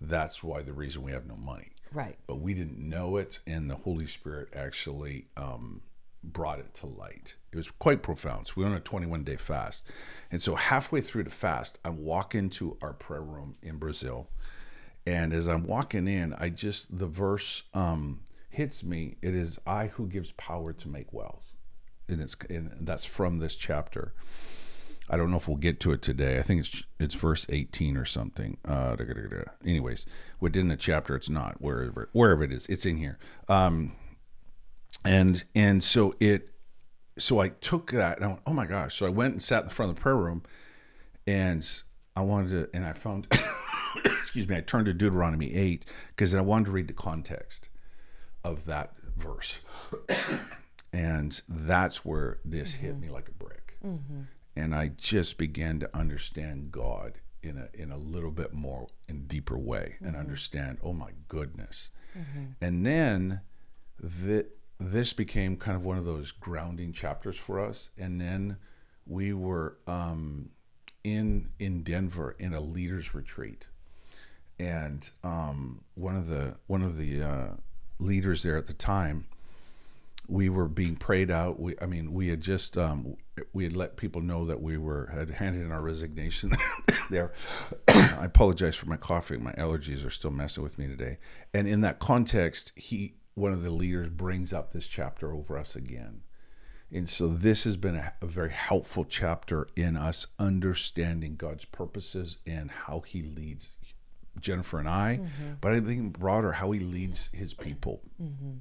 that's 0.00 0.42
why 0.42 0.62
the 0.62 0.72
reason 0.72 1.02
we 1.02 1.12
have 1.12 1.26
no 1.26 1.36
money. 1.36 1.72
right 1.92 2.16
But 2.26 2.40
we 2.40 2.54
didn't 2.54 2.78
know 2.78 3.18
it. 3.18 3.40
And 3.46 3.70
the 3.70 3.76
Holy 3.76 4.06
Spirit 4.06 4.48
actually 4.56 5.26
um, 5.36 5.82
brought 6.22 6.58
it 6.58 6.74
to 6.74 6.86
light. 6.86 7.36
It 7.52 7.56
was 7.56 7.70
quite 7.70 8.02
profound. 8.02 8.48
So 8.48 8.54
we 8.56 8.62
went 8.62 8.74
on 8.74 8.80
a 8.80 8.84
21 8.84 9.24
day 9.24 9.36
fast. 9.36 9.86
And 10.30 10.40
so 10.40 10.54
halfway 10.54 11.00
through 11.00 11.24
the 11.24 11.30
fast, 11.30 11.78
I 11.84 11.90
walk 11.90 12.34
into 12.34 12.76
our 12.82 12.92
prayer 12.92 13.22
room 13.22 13.56
in 13.62 13.76
Brazil. 13.76 14.28
And 15.06 15.32
as 15.32 15.48
I'm 15.48 15.64
walking 15.64 16.06
in, 16.06 16.34
I 16.34 16.50
just, 16.50 16.96
the 16.96 17.06
verse 17.06 17.64
um, 17.74 18.20
hits 18.50 18.84
me. 18.84 19.16
It 19.22 19.34
is 19.34 19.58
I 19.66 19.86
who 19.88 20.06
gives 20.06 20.32
power 20.32 20.72
to 20.72 20.88
make 20.88 21.12
wealth. 21.12 21.52
And 22.08 22.20
it's, 22.20 22.36
and 22.48 22.76
that's 22.80 23.04
from 23.04 23.38
this 23.38 23.56
chapter. 23.56 24.14
I 25.08 25.16
don't 25.16 25.30
know 25.30 25.38
if 25.38 25.48
we'll 25.48 25.56
get 25.56 25.80
to 25.80 25.92
it 25.92 26.02
today. 26.02 26.38
I 26.38 26.42
think 26.42 26.60
it's 26.60 26.84
it's 27.00 27.14
verse 27.16 27.44
18 27.48 27.96
or 27.96 28.04
something. 28.04 28.58
Uh, 28.64 28.94
da, 28.94 29.04
da, 29.04 29.28
da. 29.28 29.42
Anyways, 29.66 30.06
within 30.38 30.68
the 30.68 30.76
chapter, 30.76 31.16
it's 31.16 31.28
not 31.28 31.60
wherever 31.60 32.08
wherever 32.12 32.44
it 32.44 32.52
is. 32.52 32.66
It's 32.66 32.86
in 32.86 32.98
here. 32.98 33.18
Um, 33.48 33.92
and 35.04 35.44
and 35.54 35.82
so 35.82 36.14
it 36.20 36.50
so 37.18 37.38
I 37.38 37.48
took 37.48 37.92
that 37.92 38.16
and 38.16 38.24
I 38.24 38.28
went, 38.28 38.40
oh 38.46 38.52
my 38.52 38.66
gosh. 38.66 38.96
So 38.96 39.06
I 39.06 39.10
went 39.10 39.34
and 39.34 39.42
sat 39.42 39.62
in 39.62 39.68
the 39.68 39.74
front 39.74 39.90
of 39.90 39.96
the 39.96 40.02
prayer 40.02 40.16
room, 40.16 40.42
and 41.26 41.66
I 42.16 42.22
wanted 42.22 42.50
to, 42.50 42.76
and 42.76 42.84
I 42.84 42.92
found, 42.92 43.26
excuse 44.04 44.48
me, 44.48 44.56
I 44.56 44.60
turned 44.60 44.86
to 44.86 44.94
Deuteronomy 44.94 45.54
8 45.54 45.86
because 46.08 46.34
I 46.34 46.40
wanted 46.40 46.66
to 46.66 46.70
read 46.72 46.88
the 46.88 46.94
context 46.94 47.68
of 48.42 48.64
that 48.64 48.94
verse, 49.16 49.58
and 50.92 51.40
that's 51.48 52.04
where 52.04 52.38
this 52.44 52.74
hit 52.74 52.98
me 52.98 53.08
like 53.08 53.28
a 53.28 53.32
brick. 53.32 53.76
Mm-hmm. 53.84 54.22
And 54.56 54.74
I 54.74 54.88
just 54.88 55.38
began 55.38 55.78
to 55.80 55.96
understand 55.96 56.72
God 56.72 57.20
in 57.42 57.56
a 57.56 57.68
in 57.72 57.90
a 57.90 57.96
little 57.96 58.30
bit 58.30 58.52
more 58.52 58.88
and 59.08 59.28
deeper 59.28 59.58
way, 59.58 59.96
and 60.00 60.12
mm-hmm. 60.12 60.20
understand, 60.20 60.78
oh 60.82 60.92
my 60.92 61.10
goodness, 61.28 61.90
mm-hmm. 62.16 62.46
and 62.60 62.84
then 62.84 63.40
the, 63.98 64.46
this 64.80 65.12
became 65.12 65.56
kind 65.56 65.76
of 65.76 65.84
one 65.84 65.98
of 65.98 66.04
those 66.04 66.32
grounding 66.32 66.92
chapters 66.92 67.36
for 67.36 67.60
us, 67.60 67.90
and 67.98 68.20
then 68.20 68.56
we 69.06 69.32
were 69.32 69.76
um, 69.86 70.50
in 71.04 71.50
in 71.58 71.82
Denver 71.82 72.34
in 72.38 72.54
a 72.54 72.60
leaders 72.60 73.14
retreat, 73.14 73.66
and 74.58 75.10
um, 75.22 75.82
one 75.94 76.16
of 76.16 76.28
the 76.28 76.56
one 76.66 76.82
of 76.82 76.96
the 76.96 77.22
uh, 77.22 77.48
leaders 77.98 78.42
there 78.42 78.56
at 78.56 78.66
the 78.66 78.72
time 78.72 79.26
we 80.30 80.48
were 80.48 80.68
being 80.68 80.94
prayed 80.94 81.30
out. 81.30 81.58
We, 81.58 81.74
I 81.82 81.86
mean, 81.86 82.14
we 82.14 82.28
had 82.28 82.40
just 82.40 82.78
um, 82.78 83.16
we 83.52 83.64
had 83.64 83.76
let 83.76 83.96
people 83.96 84.22
know 84.22 84.46
that 84.46 84.62
we 84.62 84.78
were 84.78 85.10
had 85.12 85.30
handed 85.30 85.62
in 85.62 85.72
our 85.72 85.82
resignation. 85.82 86.52
there, 87.10 87.32
I 87.88 88.24
apologize 88.24 88.76
for 88.76 88.86
my 88.86 88.96
coughing. 88.96 89.42
My 89.42 89.52
allergies 89.52 90.06
are 90.06 90.10
still 90.10 90.30
messing 90.30 90.62
with 90.62 90.78
me 90.78 90.86
today. 90.86 91.18
And 91.52 91.66
in 91.66 91.80
that 91.80 91.98
context, 91.98 92.72
he 92.76 93.14
one 93.40 93.52
of 93.52 93.62
the 93.62 93.70
leaders 93.70 94.08
brings 94.08 94.52
up 94.52 94.72
this 94.72 94.86
chapter 94.86 95.32
over 95.32 95.58
us 95.58 95.74
again. 95.74 96.22
And 96.92 97.08
so 97.08 97.28
this 97.28 97.64
has 97.64 97.76
been 97.76 97.96
a, 97.96 98.12
a 98.20 98.26
very 98.26 98.50
helpful 98.50 99.04
chapter 99.04 99.68
in 99.76 99.96
us 99.96 100.26
understanding 100.38 101.36
God's 101.36 101.64
purposes 101.64 102.38
and 102.46 102.70
how 102.70 103.00
He 103.00 103.22
leads 103.22 103.70
Jennifer 104.40 104.78
and 104.78 104.88
I, 104.88 105.20
mm-hmm. 105.22 105.54
but 105.60 105.72
I 105.72 105.80
think 105.80 106.18
broader 106.18 106.52
how 106.52 106.72
He 106.72 106.80
leads 106.80 107.30
His 107.32 107.54
people 107.54 108.02
mm-hmm. 108.20 108.58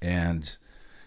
and 0.00 0.56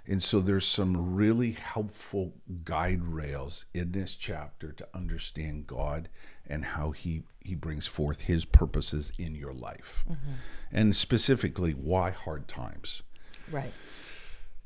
and 0.10 0.24
so 0.24 0.40
there's 0.40 0.66
some 0.66 1.16
really 1.16 1.52
helpful 1.52 2.34
guide 2.64 3.04
rails 3.04 3.66
in 3.76 3.92
this 3.92 4.16
chapter 4.16 4.72
to 4.72 4.88
understand 4.92 5.68
God 5.68 6.10
and 6.48 6.66
how 6.66 6.90
he 6.90 7.22
he 7.46 7.54
brings 7.54 7.86
forth 7.86 8.22
his 8.22 8.44
purposes 8.44 9.12
in 9.20 9.36
your 9.36 9.54
life. 9.54 10.04
Mm-hmm. 10.10 10.32
And 10.72 10.96
specifically 10.96 11.74
why 11.74 12.10
hard 12.10 12.48
times. 12.48 13.04
Right 13.52 13.72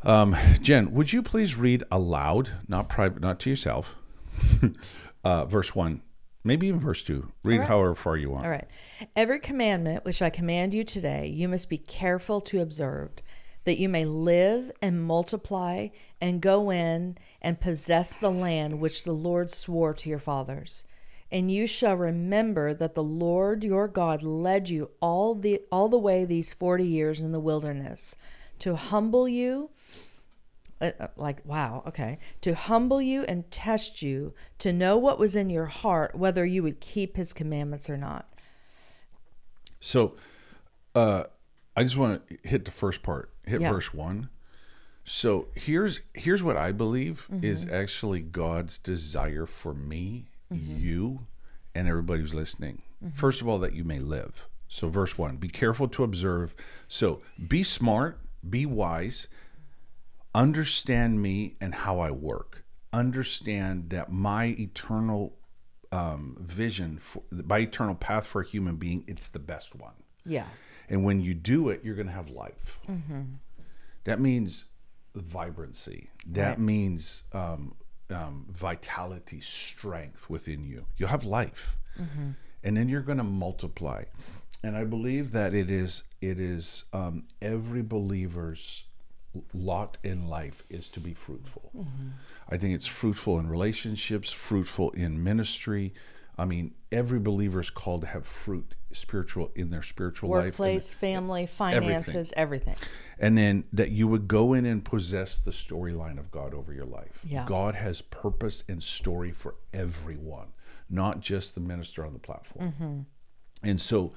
Um, 0.03 0.35
Jen, 0.61 0.93
would 0.93 1.13
you 1.13 1.23
please 1.23 1.55
read 1.55 1.83
aloud, 1.89 2.49
not 2.67 2.89
private, 2.89 3.21
not 3.21 3.39
to 3.41 3.49
yourself, 3.49 3.95
uh, 5.23 5.45
verse 5.45 5.73
one, 5.73 6.01
maybe 6.43 6.67
even 6.67 6.79
verse 6.79 7.03
two. 7.03 7.31
Read 7.43 7.59
right. 7.59 7.67
however 7.67 7.95
far 7.95 8.17
you 8.17 8.29
want. 8.29 8.45
All 8.45 8.51
right. 8.51 8.67
Every 9.15 9.39
commandment 9.39 10.05
which 10.05 10.21
I 10.21 10.29
command 10.29 10.73
you 10.73 10.83
today, 10.83 11.27
you 11.27 11.47
must 11.47 11.69
be 11.69 11.77
careful 11.77 12.41
to 12.41 12.61
observe, 12.61 13.11
that 13.63 13.79
you 13.79 13.87
may 13.87 14.05
live 14.05 14.71
and 14.81 15.01
multiply 15.01 15.87
and 16.19 16.41
go 16.41 16.69
in 16.69 17.17
and 17.41 17.61
possess 17.61 18.17
the 18.17 18.31
land 18.31 18.79
which 18.79 19.03
the 19.03 19.13
Lord 19.13 19.49
swore 19.49 19.93
to 19.93 20.09
your 20.09 20.19
fathers. 20.19 20.83
And 21.31 21.49
you 21.49 21.65
shall 21.65 21.95
remember 21.95 22.73
that 22.75 22.93
the 22.93 23.03
Lord 23.03 23.63
your 23.63 23.87
God 23.87 24.21
led 24.21 24.69
you 24.69 24.91
all 24.99 25.33
the 25.33 25.61
all 25.71 25.89
the 25.89 25.97
way 25.97 26.25
these 26.25 26.53
40 26.53 26.85
years 26.85 27.19
in 27.21 27.31
the 27.31 27.39
wilderness 27.39 28.15
to 28.59 28.75
humble 28.75 29.27
you 29.27 29.69
uh, 30.81 30.91
uh, 30.99 31.07
like 31.15 31.39
wow 31.45 31.83
okay 31.87 32.17
to 32.41 32.53
humble 32.55 33.01
you 33.01 33.23
and 33.23 33.49
test 33.51 34.01
you 34.01 34.33
to 34.59 34.71
know 34.73 34.97
what 34.97 35.19
was 35.19 35.35
in 35.35 35.49
your 35.49 35.65
heart 35.67 36.15
whether 36.15 36.45
you 36.45 36.63
would 36.63 36.79
keep 36.79 37.15
his 37.17 37.33
commandments 37.33 37.89
or 37.89 37.97
not 37.97 38.27
So, 39.79 40.15
uh, 40.95 41.23
I 41.75 41.83
just 41.83 41.97
want 41.97 42.25
to 42.27 42.37
hit 42.47 42.65
the 42.65 42.71
first 42.71 43.03
part. 43.03 43.31
Hit 43.45 43.61
Yeah. 43.61 43.71
verse 43.71 43.93
one. 43.93 44.29
So 45.05 45.47
here's 45.55 46.01
here's 46.13 46.41
what 46.41 46.55
I 46.55 46.71
believe 46.71 47.27
is 47.41 47.65
Mm-hmm. 47.65 47.73
actually 47.75 48.21
God's 48.21 48.77
desire 48.77 49.45
for 49.45 49.73
me, 49.73 50.27
Mm-hmm. 50.53 50.77
you, 50.79 51.25
and 51.75 51.87
everybody 51.87 52.21
who's 52.21 52.33
listening. 52.33 52.81
First 53.13 53.41
of 53.41 53.49
all, 53.49 53.59
that 53.59 53.73
you 53.73 53.83
may 53.83 53.99
live. 53.99 54.47
So 54.69 54.87
verse 54.87 55.17
one: 55.17 55.35
Be 55.37 55.49
careful 55.49 55.89
to 55.89 56.03
observe. 56.05 56.55
So 56.87 57.21
be 57.49 57.63
smart, 57.63 58.17
be 58.47 58.65
wise, 58.65 59.27
understand 60.35 61.21
me 61.21 61.55
and 61.61 61.73
how 61.75 61.99
I 61.99 62.11
work. 62.11 62.63
Understand 62.91 63.89
that 63.89 64.11
my 64.11 64.45
eternal 64.59 65.35
um, 65.91 66.37
vision 66.39 66.97
for 66.97 67.21
my 67.31 67.59
eternal 67.59 67.93
path 67.95 68.25
for 68.25 68.41
a 68.41 68.45
human 68.45 68.77
being 68.77 69.03
it's 69.07 69.27
the 69.27 69.39
best 69.39 69.75
one. 69.75 69.93
Yeah. 70.25 70.45
and 70.89 71.03
when 71.03 71.21
you 71.21 71.33
do 71.33 71.69
it 71.69 71.81
you're 71.83 71.95
going 71.95 72.07
to 72.07 72.13
have 72.13 72.29
life. 72.29 72.79
That 74.05 74.19
means 74.19 74.65
vibrancy. 75.15 76.09
That 76.25 76.49
Right. 76.49 76.59
means 76.59 77.23
um, 77.31 77.75
um, 78.09 78.47
vitality 78.49 79.39
strength 79.39 80.29
within 80.29 80.63
you. 80.63 80.85
You'll 80.97 81.09
have 81.09 81.25
life. 81.25 81.77
And 82.63 82.75
then 82.77 82.89
you're 82.89 83.01
going 83.01 83.17
to 83.19 83.23
multiply 83.23 84.05
and 84.61 84.75
i 84.75 84.83
believe 84.83 85.31
that 85.31 85.53
it 85.53 85.69
is 85.69 86.03
it 86.21 86.39
is 86.39 86.85
um, 86.93 87.23
every 87.41 87.81
believer's 87.81 88.85
lot 89.53 89.97
in 90.03 90.27
life 90.27 90.63
is 90.69 90.89
to 90.89 90.99
be 90.99 91.13
fruitful 91.13 91.87
i 92.49 92.57
think 92.57 92.75
it's 92.75 92.87
fruitful 92.87 93.39
in 93.39 93.49
relationships 93.49 94.31
fruitful 94.31 94.91
in 94.91 95.23
ministry 95.23 95.93
i 96.37 96.45
mean 96.45 96.73
every 96.91 97.19
believer 97.19 97.59
is 97.59 97.71
called 97.71 98.01
to 98.01 98.07
have 98.07 98.27
fruit 98.27 98.75
spiritual 98.95 99.51
in 99.55 99.69
their 99.69 99.81
spiritual 99.81 100.29
life 100.29 100.59
Workplace, 100.59 100.93
family, 100.93 101.45
finances, 101.45 102.33
everything. 102.37 102.75
and 103.19 103.37
then 103.37 103.65
that 103.73 103.91
you 103.91 104.07
would 104.07 104.27
go 104.27 104.53
in 104.53 104.65
and 104.65 104.83
possess 104.83 105.37
the 105.37 105.51
storyline 105.51 106.17
of 106.19 106.31
God 106.31 106.53
over 106.53 106.73
your 106.73 106.85
life. 106.85 107.21
Yeah. 107.27 107.45
God 107.45 107.75
has 107.75 108.01
purpose 108.01 108.63
and 108.69 108.81
story 108.81 109.31
for 109.31 109.55
everyone, 109.73 110.47
not 110.89 111.19
just 111.19 111.55
the 111.55 111.61
minister 111.61 112.05
on 112.05 112.13
the 112.13 112.19
platform. 112.19 112.71
Mm-hmm. 112.71 112.99
And 113.69 113.79
so, 113.81 114.13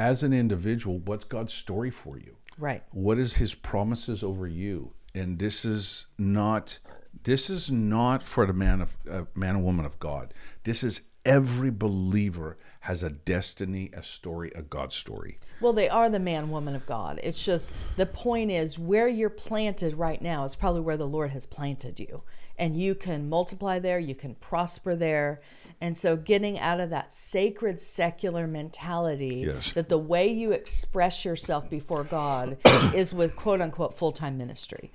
as 0.00 0.22
an 0.22 0.32
individual, 0.32 0.98
what's 0.98 1.26
God's 1.26 1.52
story 1.52 1.90
for 1.90 2.16
you? 2.16 2.36
Right. 2.58 2.82
What 2.90 3.18
is 3.18 3.34
His 3.34 3.54
promises 3.54 4.24
over 4.24 4.46
you? 4.46 4.94
And 5.14 5.38
this 5.38 5.64
is 5.64 6.06
not 6.16 6.78
this 7.24 7.50
is 7.50 7.70
not 7.70 8.22
for 8.22 8.46
the 8.46 8.52
man 8.54 8.80
of 8.80 8.96
uh, 9.10 9.24
man 9.34 9.56
and 9.56 9.64
woman 9.64 9.84
of 9.84 9.98
God. 9.98 10.32
This 10.64 10.82
is 10.82 11.02
every 11.26 11.70
believer 11.70 12.56
has 12.80 13.02
a 13.02 13.10
destiny, 13.10 13.90
a 13.92 14.02
story, 14.02 14.50
a 14.54 14.62
God 14.62 14.90
story. 14.90 15.38
Well, 15.60 15.74
they 15.74 15.88
are 15.88 16.08
the 16.08 16.18
man, 16.18 16.50
woman 16.50 16.74
of 16.74 16.86
God. 16.86 17.20
It's 17.22 17.44
just 17.44 17.74
the 17.96 18.06
point 18.06 18.50
is 18.50 18.78
where 18.78 19.08
you're 19.08 19.28
planted 19.28 19.94
right 19.94 20.22
now 20.22 20.44
is 20.44 20.56
probably 20.56 20.80
where 20.80 20.96
the 20.96 21.06
Lord 21.06 21.30
has 21.32 21.44
planted 21.44 22.00
you. 22.00 22.22
And 22.56 22.74
you 22.76 22.94
can 22.94 23.28
multiply 23.28 23.78
there, 23.78 23.98
you 23.98 24.14
can 24.14 24.34
prosper 24.34 24.94
there. 24.94 25.42
And 25.80 25.96
so 25.96 26.16
getting 26.16 26.58
out 26.58 26.78
of 26.80 26.90
that 26.90 27.12
sacred 27.12 27.80
secular 27.80 28.46
mentality 28.46 29.44
Yes. 29.46 29.70
that 29.70 29.88
the 29.88 29.98
way 29.98 30.28
you 30.28 30.52
express 30.52 31.24
yourself 31.24 31.70
before 31.70 32.04
God 32.04 32.58
is 32.94 33.14
with 33.14 33.34
quote 33.34 33.60
unquote 33.62 33.94
full 33.96 34.12
time 34.12 34.36
ministry. 34.36 34.92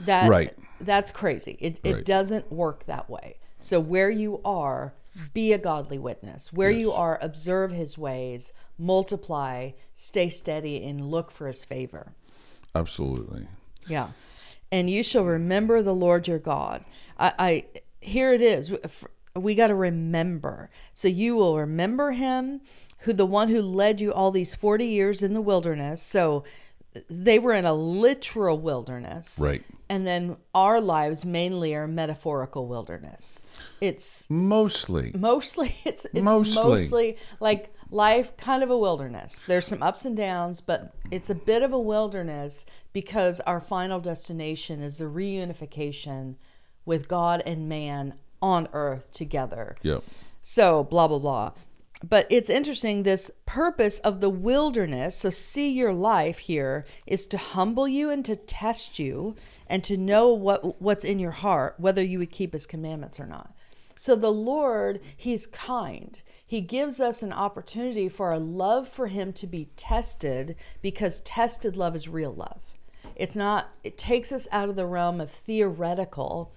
That 0.00 0.28
Right. 0.28 0.56
that's 0.80 1.10
crazy. 1.10 1.56
It 1.60 1.80
it 1.84 2.04
doesn't 2.06 2.50
work 2.52 2.86
that 2.86 3.10
way. 3.10 3.38
So 3.58 3.80
where 3.80 4.08
you 4.10 4.40
are, 4.44 4.94
be 5.34 5.52
a 5.52 5.58
godly 5.58 5.98
witness. 5.98 6.52
Where 6.52 6.70
you 6.70 6.92
are, 6.92 7.18
observe 7.20 7.72
his 7.72 7.98
ways, 7.98 8.52
multiply, 8.78 9.72
stay 9.94 10.30
steady, 10.30 10.82
and 10.84 11.10
look 11.10 11.30
for 11.30 11.46
his 11.48 11.64
favor. 11.64 12.14
Absolutely. 12.74 13.48
Yeah. 13.86 14.10
And 14.72 14.88
you 14.88 15.02
shall 15.02 15.24
remember 15.24 15.82
the 15.82 15.94
Lord 15.94 16.28
your 16.28 16.38
God. 16.38 16.84
I, 17.18 17.32
I 17.38 17.64
here 18.00 18.32
it 18.32 18.40
is. 18.40 18.72
We 19.36 19.54
got 19.54 19.68
to 19.68 19.74
remember. 19.74 20.70
So 20.92 21.08
you 21.08 21.36
will 21.36 21.56
remember 21.58 22.12
him, 22.12 22.60
who 23.00 23.12
the 23.12 23.26
one 23.26 23.48
who 23.48 23.62
led 23.62 24.00
you 24.00 24.12
all 24.12 24.30
these 24.30 24.54
40 24.54 24.84
years 24.84 25.22
in 25.22 25.34
the 25.34 25.40
wilderness. 25.40 26.02
So 26.02 26.44
they 27.08 27.38
were 27.38 27.52
in 27.54 27.64
a 27.64 27.72
literal 27.72 28.58
wilderness. 28.58 29.38
Right. 29.40 29.62
And 29.88 30.06
then 30.06 30.36
our 30.54 30.80
lives 30.80 31.24
mainly 31.24 31.74
are 31.74 31.86
metaphorical 31.86 32.66
wilderness. 32.66 33.42
It's 33.80 34.28
Mostly. 34.28 35.12
mostly 35.16 35.76
it's, 35.84 36.04
it's 36.12 36.24
Mostly. 36.24 36.62
mostly. 36.62 37.16
like 37.38 37.74
life 37.92 38.36
kind 38.36 38.62
of 38.62 38.70
a 38.70 38.78
wilderness 38.78 39.42
there's 39.48 39.66
some 39.66 39.82
ups 39.82 40.04
and 40.04 40.16
downs 40.16 40.60
but 40.60 40.94
it's 41.10 41.28
a 41.28 41.34
bit 41.34 41.60
of 41.60 41.72
a 41.72 41.78
wilderness 41.78 42.64
because 42.92 43.40
our 43.40 43.60
final 43.60 43.98
destination 43.98 44.80
is 44.80 44.98
the 44.98 45.04
reunification 45.06 46.36
with 46.84 47.08
god 47.08 47.42
and 47.44 47.68
man 47.68 48.14
on 48.42 48.68
earth 48.72 49.12
together. 49.12 49.76
Yep. 49.82 50.02
so 50.42 50.84
blah 50.84 51.08
blah 51.08 51.18
blah. 51.18 51.52
But 52.02 52.26
it's 52.30 52.48
interesting 52.48 53.02
this 53.02 53.30
purpose 53.44 53.98
of 54.00 54.22
the 54.22 54.30
wilderness 54.30 55.14
so 55.16 55.28
see 55.28 55.70
your 55.70 55.92
life 55.92 56.38
here 56.38 56.86
is 57.06 57.26
to 57.26 57.36
humble 57.36 57.86
you 57.86 58.08
and 58.08 58.24
to 58.24 58.36
test 58.36 58.98
you 58.98 59.36
and 59.66 59.84
to 59.84 59.98
know 59.98 60.32
what 60.32 60.80
what's 60.80 61.04
in 61.04 61.18
your 61.18 61.32
heart 61.32 61.74
whether 61.78 62.02
you 62.02 62.18
would 62.18 62.30
keep 62.30 62.52
his 62.54 62.66
commandments 62.66 63.20
or 63.20 63.26
not. 63.26 63.54
So 63.94 64.16
the 64.16 64.32
lord 64.32 65.00
he's 65.16 65.46
kind. 65.46 66.20
He 66.46 66.62
gives 66.62 67.00
us 67.00 67.22
an 67.22 67.32
opportunity 67.32 68.08
for 68.08 68.32
our 68.32 68.38
love 68.38 68.88
for 68.88 69.06
him 69.06 69.32
to 69.34 69.46
be 69.46 69.68
tested 69.76 70.56
because 70.82 71.20
tested 71.20 71.76
love 71.76 71.94
is 71.94 72.08
real 72.08 72.32
love. 72.34 72.60
It's 73.14 73.36
not 73.36 73.68
it 73.84 73.98
takes 73.98 74.32
us 74.32 74.48
out 74.50 74.70
of 74.70 74.76
the 74.76 74.86
realm 74.86 75.20
of 75.20 75.30
theoretical 75.30 76.50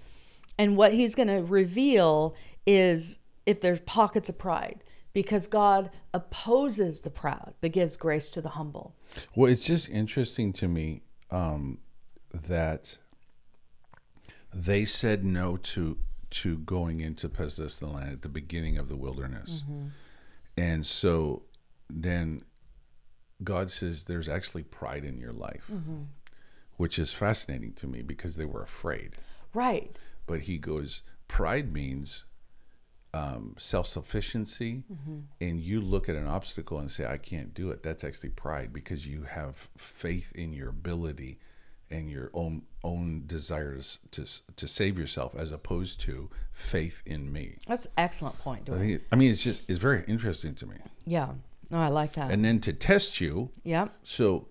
and 0.57 0.77
what 0.77 0.93
he's 0.93 1.15
going 1.15 1.27
to 1.27 1.41
reveal 1.41 2.35
is 2.65 3.19
if 3.45 3.61
there's 3.61 3.79
pockets 3.81 4.29
of 4.29 4.37
pride, 4.37 4.83
because 5.13 5.47
God 5.47 5.91
opposes 6.13 7.01
the 7.01 7.09
proud 7.09 7.53
but 7.61 7.71
gives 7.71 7.97
grace 7.97 8.29
to 8.31 8.41
the 8.41 8.49
humble. 8.49 8.95
Well, 9.35 9.51
it's 9.51 9.65
just 9.65 9.89
interesting 9.89 10.53
to 10.53 10.67
me 10.67 11.01
um, 11.29 11.79
that 12.33 12.97
they 14.53 14.85
said 14.85 15.23
no 15.25 15.57
to 15.57 15.97
to 16.29 16.57
going 16.57 16.99
into 16.99 17.29
possess 17.29 17.77
the 17.77 17.85
land 17.87 18.11
at 18.11 18.21
the 18.23 18.29
beginning 18.29 18.77
of 18.77 18.87
the 18.89 18.95
wilderness, 18.95 19.63
and 20.57 20.83
so 20.85 21.43
then 21.89 22.41
God 23.43 23.69
says 23.69 24.05
there's 24.05 24.27
actually 24.29 24.63
pride 24.63 25.03
in 25.05 25.19
your 25.19 25.33
life, 25.33 25.69
which 26.77 26.97
is 26.97 27.13
fascinating 27.13 27.73
to 27.73 27.87
me 27.87 28.01
because 28.01 28.35
they 28.35 28.45
were 28.45 28.63
afraid. 28.63 29.13
Right. 29.53 29.95
But 30.25 30.41
He 30.41 30.57
goes, 30.57 31.01
pride 31.27 31.73
means 31.73 32.25
um, 33.13 33.55
self 33.59 33.87
sufficiency, 33.87 34.83
and 35.39 35.59
you 35.59 35.81
look 35.81 36.09
at 36.09 36.15
an 36.15 36.27
obstacle 36.27 36.79
and 36.79 36.89
say, 36.89 37.05
I 37.05 37.17
can't 37.17 37.53
do 37.53 37.69
it. 37.69 37.83
That's 37.83 38.03
actually 38.03 38.29
pride 38.29 38.73
because 38.73 39.05
you 39.05 39.23
have 39.23 39.69
faith 39.77 40.31
in 40.35 40.51
your 40.53 40.69
ability 40.69 41.39
and 41.91 42.09
your 42.09 42.31
own 42.33 42.63
own 42.83 43.23
desires 43.27 43.99
to 44.11 44.25
to 44.55 44.67
save 44.67 44.97
yourself, 44.97 45.35
as 45.35 45.51
opposed 45.51 46.01
to 46.01 46.29
faith 46.51 47.03
in 47.05 47.31
me. 47.31 47.57
That's 47.67 47.85
an 47.85 47.91
excellent 47.97 48.39
point, 48.39 48.69
I 48.69 48.77
think. 48.77 49.01
I 49.11 49.15
mean, 49.15 49.29
it's 49.29 49.43
just 49.43 49.69
it's 49.69 49.79
very 49.79 50.03
interesting 50.07 50.55
to 50.55 50.65
me. 50.65 50.77
Yeah. 51.05 51.33
No, 51.69 51.77
I 51.77 51.87
like 51.89 52.13
that. 52.13 52.31
And 52.31 52.43
then 52.43 52.59
to 52.61 52.73
test 52.73 53.21
you, 53.21 53.49
yeah. 53.63 53.87
so 54.03 54.47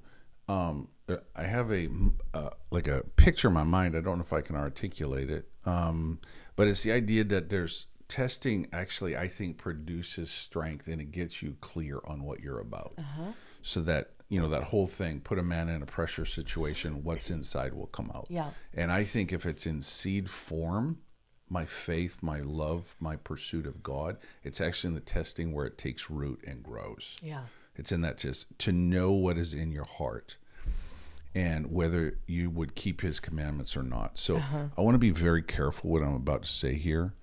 um, 0.48 0.88
I 1.08 1.44
have 1.44 1.72
a 1.72 1.88
uh, 2.32 2.50
like 2.70 2.88
a 2.88 3.02
picture 3.16 3.48
in 3.48 3.54
my 3.54 3.64
mind. 3.64 3.96
I 3.96 4.00
don't 4.00 4.18
know 4.18 4.24
if 4.24 4.32
I 4.32 4.40
can 4.40 4.56
articulate 4.56 5.30
it, 5.30 5.48
um, 5.66 6.20
but 6.56 6.68
it's 6.68 6.82
the 6.82 6.92
idea 6.92 7.24
that 7.24 7.50
there's 7.50 7.86
testing. 8.08 8.68
Actually, 8.72 9.16
I 9.16 9.28
think 9.28 9.58
produces 9.58 10.30
strength 10.30 10.86
and 10.86 11.00
it 11.00 11.10
gets 11.10 11.42
you 11.42 11.56
clear 11.60 12.00
on 12.04 12.22
what 12.22 12.40
you're 12.40 12.60
about. 12.60 12.94
So 13.62 13.80
that 13.82 14.10
you 14.28 14.40
know 14.40 14.48
that 14.50 14.64
whole 14.64 14.86
thing. 14.86 15.20
Put 15.20 15.38
a 15.38 15.42
man 15.42 15.68
in 15.68 15.82
a 15.82 15.86
pressure 15.86 16.24
situation. 16.24 17.02
What's 17.02 17.30
inside 17.30 17.74
will 17.74 17.86
come 17.86 18.10
out. 18.14 18.26
Yeah. 18.30 18.50
And 18.74 18.92
I 18.92 19.04
think 19.04 19.32
if 19.32 19.44
it's 19.44 19.66
in 19.66 19.82
seed 19.82 20.30
form, 20.30 20.98
my 21.48 21.66
faith, 21.66 22.18
my 22.22 22.40
love, 22.40 22.96
my 22.98 23.16
pursuit 23.16 23.66
of 23.66 23.82
God, 23.82 24.18
it's 24.42 24.60
actually 24.60 24.88
in 24.88 24.94
the 24.94 25.00
testing 25.00 25.52
where 25.52 25.66
it 25.66 25.78
takes 25.78 26.10
root 26.10 26.42
and 26.46 26.62
grows. 26.62 27.18
Yeah. 27.22 27.42
It's 27.76 27.92
in 27.92 28.02
that 28.02 28.18
just 28.18 28.58
to 28.60 28.72
know 28.72 29.12
what 29.12 29.36
is 29.36 29.52
in 29.52 29.70
your 29.70 29.84
heart 29.84 30.36
and 31.34 31.70
whether 31.70 32.18
you 32.26 32.50
would 32.50 32.74
keep 32.74 33.00
his 33.00 33.20
commandments 33.20 33.76
or 33.76 33.82
not. 33.82 34.18
So 34.18 34.36
I 34.76 34.80
want 34.80 34.94
to 34.94 34.98
be 34.98 35.10
very 35.10 35.42
careful 35.42 35.90
what 35.90 36.02
I'm 36.02 36.14
about 36.14 36.42
to 36.42 36.48
say 36.48 36.74
here. 36.74 37.14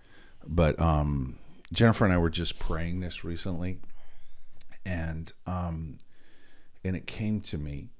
But 0.47 0.79
um, 0.79 1.37
Jennifer 1.71 2.05
and 2.05 2.13
I 2.13 2.17
were 2.17 2.29
just 2.29 2.57
praying 2.59 3.01
this 3.01 3.23
recently, 3.23 3.79
and 4.85 5.31
um, 5.45 5.99
and 6.83 6.95
it 6.95 7.05
came 7.05 7.41
to 7.41 7.57
me. 7.57 7.91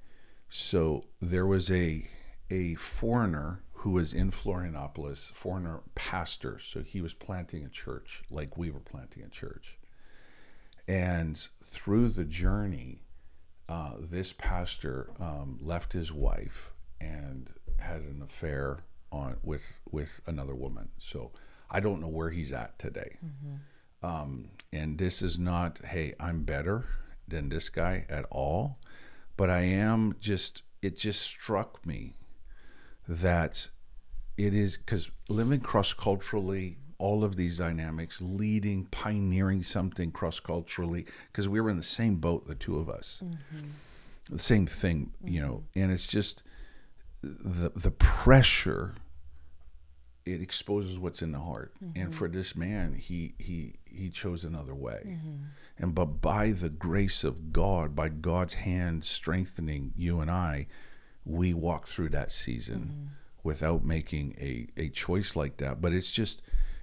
So 0.49 1.05
there 1.21 1.45
was 1.45 1.69
a 1.69 2.07
a 2.49 2.75
foreigner 2.75 3.61
who 3.73 3.91
was 3.91 4.13
in 4.13 4.31
Florianopolis, 4.31 5.31
foreigner 5.33 5.81
pastor. 5.95 6.59
So 6.59 6.81
he 6.81 7.01
was 7.01 7.13
planting 7.13 7.63
a 7.63 7.69
church 7.69 8.23
like 8.29 8.57
we 8.57 8.69
were 8.71 8.79
planting 8.79 9.23
a 9.23 9.29
church. 9.29 9.77
And 10.87 11.37
through 11.63 12.09
the 12.09 12.25
journey, 12.25 13.03
uh, 13.69 13.91
this 13.99 14.33
pastor 14.33 15.11
um, 15.19 15.59
left 15.61 15.93
his 15.93 16.11
wife 16.11 16.73
and 16.99 17.51
had 17.77 18.01
an 18.01 18.21
affair 18.21 18.79
on 19.11 19.37
with 19.43 19.63
with 19.89 20.19
another 20.25 20.55
woman. 20.55 20.89
So 20.97 21.31
I 21.69 21.79
don't 21.79 22.01
know 22.01 22.09
where 22.09 22.31
he's 22.31 22.51
at 22.51 22.77
today. 22.79 23.17
Um, 24.01 24.49
and 24.73 24.97
this 24.97 25.21
is 25.21 25.37
not, 25.37 25.79
hey, 25.85 26.15
I'm 26.19 26.43
better 26.43 26.85
than 27.27 27.49
this 27.49 27.69
guy 27.69 28.05
at 28.09 28.25
all. 28.31 28.79
But 29.37 29.49
I 29.49 29.61
am 29.61 30.15
just, 30.19 30.63
it 30.81 30.97
just 30.97 31.21
struck 31.21 31.85
me 31.85 32.15
that 33.07 33.69
it 34.37 34.53
is 34.53 34.77
because 34.77 35.11
living 35.27 35.61
cross 35.61 35.93
culturally 35.93 36.77
all 36.99 37.23
of 37.23 37.35
these 37.35 37.57
dynamics, 37.57 38.21
leading, 38.21 38.85
pioneering 38.91 39.63
something 39.63 40.11
cross 40.11 40.39
culturally, 40.39 41.05
because 41.31 41.47
we 41.47 41.59
were 41.59 41.71
in 41.71 41.77
the 41.77 41.83
same 41.83 42.17
boat, 42.17 42.45
the 42.45 42.53
two 42.53 42.77
of 42.77 42.89
us, 42.89 43.23
mm-hmm. 43.25 43.69
the 44.29 44.37
same 44.37 44.67
thing, 44.67 45.11
you 45.23 45.41
know. 45.41 45.63
Mm-hmm. 45.63 45.81
And 45.81 45.91
it's 45.91 46.05
just 46.05 46.43
the 47.21 47.71
the 47.75 47.91
pressure. 47.91 48.93
It 50.25 50.41
exposes 50.41 50.99
what's 50.99 51.23
in 51.23 51.31
the 51.31 51.39
heart, 51.39 51.73
and 51.95 52.13
for 52.13 52.27
mm-hmm. 52.27 52.37
this 52.37 52.55
man, 52.55 52.93
he 52.93 53.33
he 53.39 53.73
he 53.85 54.09
chose 54.09 54.43
another 54.43 54.75
way, 54.75 55.17
and 55.79 55.95
but 55.95 56.21
by 56.21 56.51
the 56.51 56.69
grace 56.69 57.23
of 57.23 57.51
God, 57.51 57.95
by 57.95 58.09
God's 58.09 58.55
hand 58.55 59.05
strengthening 59.05 59.93
you 59.95 60.19
and 60.19 60.29
I, 60.29 60.67
we 61.25 61.53
walk 61.53 61.87
through 61.87 62.09
that 62.09 62.29
season 62.29 63.11
without 63.43 63.83
making 63.85 64.35
a, 64.39 64.67
a 64.77 64.89
choice 64.89 65.35
like 65.35 65.57
that. 65.57 65.81
But 65.81 65.93
it's 65.93 66.11
just, 66.11 66.41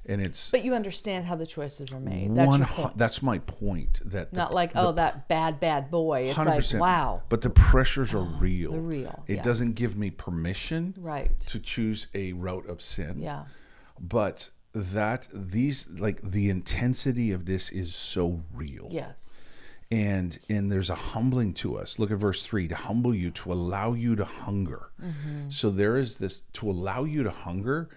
and 0.09 0.21
it's 0.21 0.51
But 0.51 0.65
you 0.65 0.75
understand 0.75 1.27
how 1.27 1.35
the 1.37 1.47
choices 1.47 1.91
are 1.93 2.01
made. 2.01 2.35
That's 2.35 2.47
one. 2.47 2.61
your 2.61 2.69
point. 2.69 2.97
That's 2.99 3.23
my 3.23 3.39
point. 3.41 4.01
That 4.05 4.31
the- 4.31 4.37
Not 4.37 4.55
like, 4.55 4.73
oh, 4.75 4.93
that 4.93 5.29
bad, 5.29 5.59
bad 5.61 5.91
boy. 5.91 6.27
It's 6.29 6.39
like, 6.39 6.49
100%. 6.61 6.79
wow. 6.79 7.23
But 7.29 7.41
the 7.43 7.51
pressures 7.51 8.15
are 8.15 8.23
real. 8.41 8.73
they're 8.73 8.81
real, 8.81 9.25
It 9.27 9.37
yeah. 9.37 9.43
doesn't 9.43 9.73
give 9.75 9.97
me 9.97 10.11
permission 10.11 10.95
Right. 10.99 11.39
to 11.49 11.59
choose 11.59 12.07
a 12.15 12.33
route 12.35 12.67
of 12.69 12.81
sin. 12.81 13.21
Yeah. 13.21 13.45
But 14.01 14.51
that 14.73 15.29
these 15.33 15.89
like 15.89 16.21
the 16.23 16.51
intensity 16.51 17.33
of 17.33 17.47
this 17.47 17.71
is 17.71 17.95
so 17.95 18.43
real. 18.55 18.89
Yes. 18.91 19.39
and 19.91 20.39
and 20.51 20.71
there's 20.71 20.91
a 20.91 20.95
humbling 20.97 21.55
to 21.55 21.79
us 21.79 21.99
look 21.99 22.11
at 22.11 22.19
verse 22.19 22.43
3 22.43 22.67
to 22.69 22.75
humble 22.75 23.15
you 23.15 23.31
to 23.31 23.53
allow 23.53 23.93
you 23.93 24.17
to 24.17 24.25
hunger 24.25 24.91
Mm-hmm. 25.01 25.49
so 25.51 25.71
there 25.71 25.97
is 25.97 26.17
this 26.17 26.41
to 26.55 26.69
allow 26.69 27.05
you 27.05 27.23
to 27.23 27.31
hunger 27.31 27.89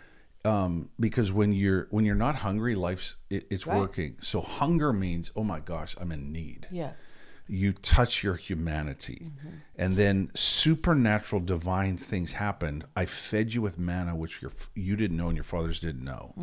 um, 0.46 0.89
because 1.00 1.31
when 1.31 1.51
you're 1.53 1.88
when 1.91 2.05
you're 2.05 2.15
not 2.15 2.36
hungry 2.36 2.75
life's 2.75 3.17
it, 3.29 3.46
it's 3.50 3.67
Right. 3.67 3.77
working. 3.77 4.17
So 4.22 4.41
hunger 4.41 4.93
means 4.93 5.31
oh 5.36 5.43
my 5.43 5.60
gosh 5.60 5.96
i'm 6.00 6.12
in 6.12 6.31
need. 6.31 6.67
Yes. 6.72 7.19
you 7.51 7.74
touch 7.74 8.24
your 8.24 8.36
humanity. 8.36 9.31
And 9.75 9.96
then 9.98 10.29
supernatural 10.36 11.41
divine 11.41 11.98
things 11.98 12.34
happened. 12.34 12.86
I 12.96 13.05
fed 13.05 13.55
you 13.55 13.62
with 13.63 13.79
manna 13.79 14.15
which 14.15 14.39
your 14.41 14.51
you 14.75 14.96
didn't 14.96 15.17
know 15.17 15.29
and 15.29 15.36
your 15.36 15.43
fathers 15.43 15.79
didn't 15.79 16.03
know. 16.03 16.36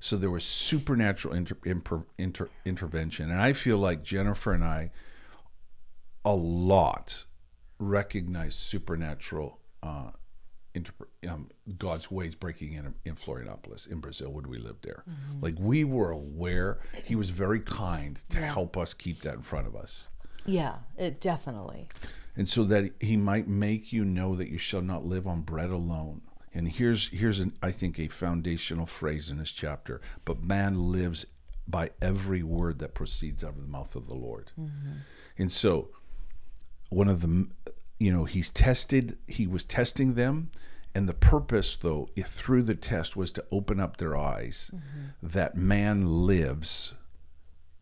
So 0.00 0.16
there 0.16 0.30
was 0.32 0.42
supernatural 0.44 1.32
inter, 1.34 1.56
inter, 1.64 2.02
inter, 2.18 2.48
intervention. 2.64 3.30
And 3.30 3.40
i 3.40 3.52
feel 3.52 3.78
like 3.78 4.02
jennifer 4.02 4.52
and 4.52 4.64
i 4.64 4.90
a 6.24 6.34
lot 6.34 7.24
recognize 7.78 8.54
supernatural 8.56 9.60
uh, 9.82 10.10
um, 11.28 11.50
God's 11.78 12.10
ways 12.10 12.34
breaking 12.34 12.72
in 12.74 12.94
in 13.04 13.14
Florianopolis 13.14 13.90
in 13.90 14.00
Brazil 14.00 14.30
when 14.30 14.48
we 14.48 14.58
lived 14.58 14.84
there. 14.84 15.04
Like 15.40 15.54
we 15.58 15.84
were 15.84 16.10
aware, 16.10 16.78
He 17.04 17.14
was 17.16 17.30
very 17.30 17.60
kind 17.60 18.16
to 18.30 18.38
help 18.38 18.76
us 18.76 18.94
keep 18.94 19.20
that 19.22 19.34
in 19.34 19.42
front 19.42 19.66
of 19.66 19.74
us, 19.76 20.06
Yeah. 20.46 20.76
It 20.96 21.20
definitely. 21.20 21.88
and 22.36 22.48
so 22.48 22.64
that 22.64 22.92
He 23.00 23.16
might 23.16 23.48
make 23.48 23.92
you 23.92 24.04
know 24.04 24.34
that 24.36 24.48
you 24.48 24.58
shall 24.58 24.82
not 24.82 25.04
live 25.04 25.26
on 25.26 25.42
bread 25.42 25.70
alone. 25.70 26.22
And 26.54 26.68
here's 26.68 27.08
here's 27.10 27.40
an, 27.40 27.52
I 27.62 27.70
think 27.72 27.98
a 27.98 28.08
foundational 28.08 28.86
phrase 28.86 29.30
in 29.30 29.38
this 29.38 29.52
chapter. 29.52 30.00
But 30.24 30.42
man 30.42 30.90
lives 30.90 31.26
by 31.66 31.90
every 32.00 32.42
word 32.42 32.78
that 32.78 32.94
proceeds 32.94 33.44
out 33.44 33.50
of 33.50 33.60
the 33.60 33.68
mouth 33.68 33.94
of 33.94 34.06
the 34.06 34.14
Lord. 34.14 34.50
And 35.36 35.52
so 35.52 35.90
one 36.88 37.08
of 37.08 37.20
the 37.20 37.46
you 37.98 38.10
know 38.12 38.24
he's 38.24 38.50
tested 38.50 39.18
he 39.26 39.46
was 39.46 39.64
testing 39.66 40.14
them 40.14 40.50
and 40.94 41.08
the 41.08 41.14
purpose 41.14 41.76
though 41.76 42.08
if 42.16 42.28
through 42.28 42.62
the 42.62 42.74
test 42.74 43.16
was 43.16 43.32
to 43.32 43.44
open 43.50 43.78
up 43.78 43.96
their 43.96 44.16
eyes 44.16 44.70
mm-hmm. 44.74 45.06
that 45.22 45.56
man 45.56 46.26
lives 46.26 46.94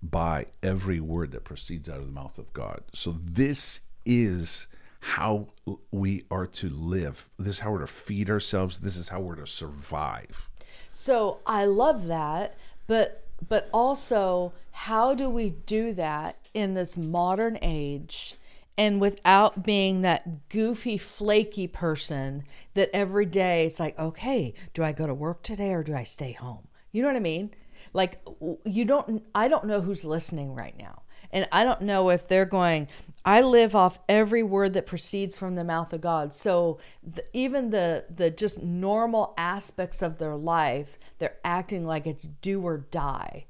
by 0.02 0.46
every 0.62 1.00
word 1.00 1.32
that 1.32 1.44
proceeds 1.44 1.88
out 1.88 1.98
of 1.98 2.06
the 2.06 2.12
mouth 2.12 2.38
of 2.38 2.52
God. 2.52 2.82
So 2.92 3.16
this 3.22 3.80
is 4.04 4.68
how 5.00 5.48
we 5.90 6.24
are 6.30 6.46
to 6.46 6.68
live. 6.68 7.28
This 7.38 7.56
is 7.56 7.60
how 7.60 7.72
we're 7.72 7.80
to 7.80 7.86
feed 7.86 8.30
ourselves. 8.30 8.78
This 8.78 8.96
is 8.96 9.08
how 9.08 9.20
we're 9.20 9.36
to 9.36 9.46
survive. 9.46 10.48
So 10.92 11.38
I 11.46 11.64
love 11.64 12.06
that, 12.06 12.54
but 12.86 13.22
but 13.46 13.68
also 13.72 14.52
how 14.70 15.14
do 15.14 15.28
we 15.28 15.50
do 15.50 15.92
that 15.92 16.38
in 16.54 16.74
this 16.74 16.96
modern 16.96 17.58
age 17.60 18.36
and 18.78 19.00
without 19.00 19.64
being 19.64 20.02
that 20.02 20.48
goofy 20.48 20.98
flaky 20.98 21.66
person 21.66 22.44
that 22.74 22.90
every 22.92 23.26
day 23.26 23.66
it's 23.66 23.80
like, 23.80 23.98
okay, 23.98 24.54
do 24.74 24.82
I 24.82 24.92
go 24.92 25.06
to 25.06 25.14
work 25.14 25.42
today 25.42 25.72
or 25.72 25.82
do 25.82 25.94
I 25.94 26.02
stay 26.02 26.32
home? 26.32 26.68
You 26.92 27.02
know 27.02 27.08
what 27.08 27.16
I 27.16 27.20
mean? 27.20 27.54
Like 27.92 28.18
you 28.64 28.84
don't 28.84 29.22
I 29.34 29.48
don't 29.48 29.64
know 29.64 29.80
who's 29.80 30.04
listening 30.04 30.54
right 30.54 30.76
now. 30.78 31.02
And 31.32 31.48
I 31.50 31.64
don't 31.64 31.82
know 31.82 32.10
if 32.10 32.28
they're 32.28 32.44
going, 32.44 32.88
I 33.24 33.40
live 33.40 33.74
off 33.74 33.98
every 34.08 34.42
word 34.42 34.74
that 34.74 34.86
proceeds 34.86 35.36
from 35.36 35.56
the 35.56 35.64
mouth 35.64 35.92
of 35.92 36.00
God. 36.00 36.32
So 36.32 36.78
the, 37.02 37.24
even 37.32 37.70
the 37.70 38.04
the 38.14 38.30
just 38.30 38.62
normal 38.62 39.34
aspects 39.36 40.02
of 40.02 40.18
their 40.18 40.36
life, 40.36 40.98
they're 41.18 41.36
acting 41.44 41.86
like 41.86 42.06
it's 42.06 42.24
do 42.24 42.62
or 42.62 42.78
die. 42.78 43.46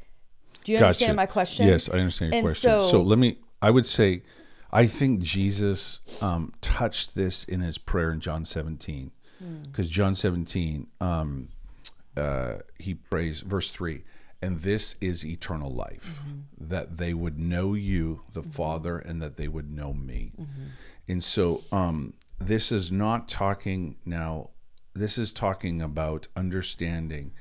Do 0.65 0.73
you 0.73 0.79
understand 0.79 1.17
my 1.17 1.27
question? 1.27 1.67
Yes, 1.67 1.89
I 1.89 1.99
understand 1.99 2.33
your 2.33 2.39
And 2.39 2.47
question. 2.47 2.71
So, 2.71 2.91
so- 2.91 3.03
let 3.03 3.19
me. 3.19 3.39
I 3.63 3.71
would 3.71 3.87
say, 3.87 4.23
I 4.73 4.87
think 4.87 5.21
Jesus 5.21 6.01
um, 6.21 6.53
touched 6.61 7.15
this 7.15 7.45
in 7.45 7.61
his 7.61 7.79
prayer 7.79 8.11
in 8.13 8.21
John 8.21 8.45
17, 8.45 9.13
Hmm. 9.39 9.63
because 9.65 9.91
John 9.91 10.15
17, 10.15 10.87
um, 11.01 11.49
uh, 12.17 12.57
he 12.79 12.95
prays 12.95 13.41
verse 13.41 13.71
three, 13.71 14.03
and 14.41 14.61
this 14.61 14.97
is 15.01 15.25
eternal 15.27 15.71
life, 15.71 16.21
Mm-hmm. 16.27 16.69
that 16.69 16.97
they 16.97 17.13
would 17.15 17.39
know 17.39 17.75
you, 17.75 18.23
the 18.33 18.43
Father, 18.43 18.99
and 18.99 19.21
that 19.23 19.37
they 19.37 19.49
would 19.49 19.71
know 19.71 19.93
me. 19.93 20.33
Mm-hmm. 20.41 20.63
And 21.09 21.23
so, 21.23 21.63
um, 21.71 22.15
this 22.39 22.73
is 22.73 22.91
not 22.91 23.29
talking 23.29 23.97
now. 24.05 24.51
This 24.95 25.19
is 25.19 25.33
talking 25.33 25.81
about 25.83 26.29
understanding 26.37 27.33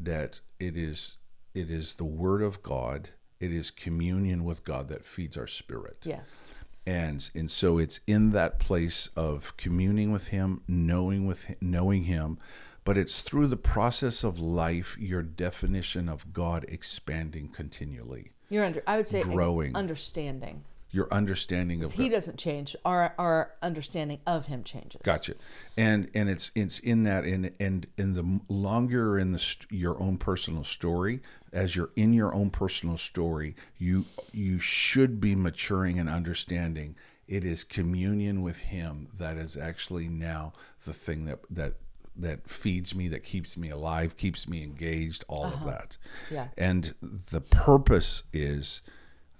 that 0.00 0.40
it 0.60 0.76
is 0.76 1.16
it 1.54 1.68
is 1.70 1.94
the 1.94 2.04
Word 2.04 2.42
of 2.42 2.62
God. 2.62 3.10
It 3.40 3.52
is 3.52 3.70
communion 3.72 4.44
with 4.44 4.64
God 4.64 4.88
that 4.88 5.04
feeds 5.04 5.36
our 5.36 5.46
spirit 5.48 5.98
Yes. 6.04 6.44
And 6.90 7.30
and 7.34 7.50
so 7.50 7.78
it's 7.78 8.00
in 8.06 8.30
that 8.32 8.58
place 8.58 9.08
of 9.16 9.56
communing 9.56 10.10
with 10.10 10.28
him 10.28 10.60
knowing 10.66 11.26
with 11.26 11.44
him, 11.44 11.56
knowing 11.60 12.04
him 12.04 12.38
but 12.84 12.98
it's 12.98 13.20
through 13.20 13.46
the 13.46 13.56
process 13.56 14.24
of 14.24 14.40
life 14.40 14.96
your 14.98 15.22
definition 15.22 16.08
of 16.08 16.32
god 16.32 16.64
expanding 16.68 17.48
continually 17.48 18.32
You're 18.48 18.64
under 18.64 18.82
I 18.86 18.96
would 18.96 19.06
say 19.06 19.22
Growing. 19.22 19.76
understanding. 19.76 20.64
Your 20.92 21.08
understanding 21.12 21.82
of 21.82 21.92
He 21.92 22.08
God. 22.08 22.16
doesn't 22.16 22.38
change. 22.38 22.74
Our 22.84 23.14
our 23.18 23.52
understanding 23.62 24.20
of 24.26 24.46
him 24.46 24.64
changes. 24.64 25.00
Gotcha, 25.02 25.34
and 25.76 26.10
and 26.14 26.28
it's 26.28 26.50
it's 26.54 26.78
in 26.78 27.04
that 27.04 27.24
and 27.24 27.52
and 27.60 27.86
in 27.96 28.14
the 28.14 28.40
longer 28.52 29.00
you're 29.00 29.18
in 29.18 29.32
the 29.32 29.38
st- 29.38 29.70
your 29.70 30.00
own 30.00 30.18
personal 30.18 30.64
story, 30.64 31.20
as 31.52 31.74
you're 31.74 31.90
in 31.96 32.12
your 32.12 32.34
own 32.34 32.50
personal 32.50 32.96
story, 32.96 33.54
you 33.78 34.04
you 34.32 34.58
should 34.58 35.20
be 35.20 35.34
maturing 35.34 35.98
and 35.98 36.08
understanding. 36.08 36.96
It 37.26 37.44
is 37.44 37.62
communion 37.62 38.42
with 38.42 38.58
Him 38.58 39.08
that 39.18 39.36
is 39.36 39.56
actually 39.56 40.08
now 40.08 40.52
the 40.84 40.92
thing 40.92 41.24
that 41.26 41.38
that 41.50 41.74
that 42.16 42.50
feeds 42.50 42.94
me, 42.94 43.08
that 43.08 43.24
keeps 43.24 43.56
me 43.56 43.70
alive, 43.70 44.16
keeps 44.16 44.48
me 44.48 44.62
engaged, 44.62 45.24
all 45.28 45.46
of 45.46 45.54
uh-huh. 45.54 45.64
that. 45.66 45.96
Yeah. 46.30 46.48
And 46.58 46.94
the 47.30 47.40
purpose 47.40 48.24
is 48.32 48.82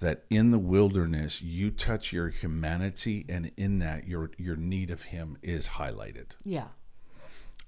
that 0.00 0.24
in 0.30 0.50
the 0.50 0.58
wilderness 0.58 1.40
you 1.40 1.70
touch 1.70 2.12
your 2.12 2.28
humanity 2.28 3.24
and 3.28 3.52
in 3.56 3.78
that 3.78 4.08
your 4.08 4.30
your 4.36 4.56
need 4.56 4.90
of 4.90 5.02
him 5.02 5.36
is 5.42 5.70
highlighted. 5.70 6.32
Yeah. 6.44 6.68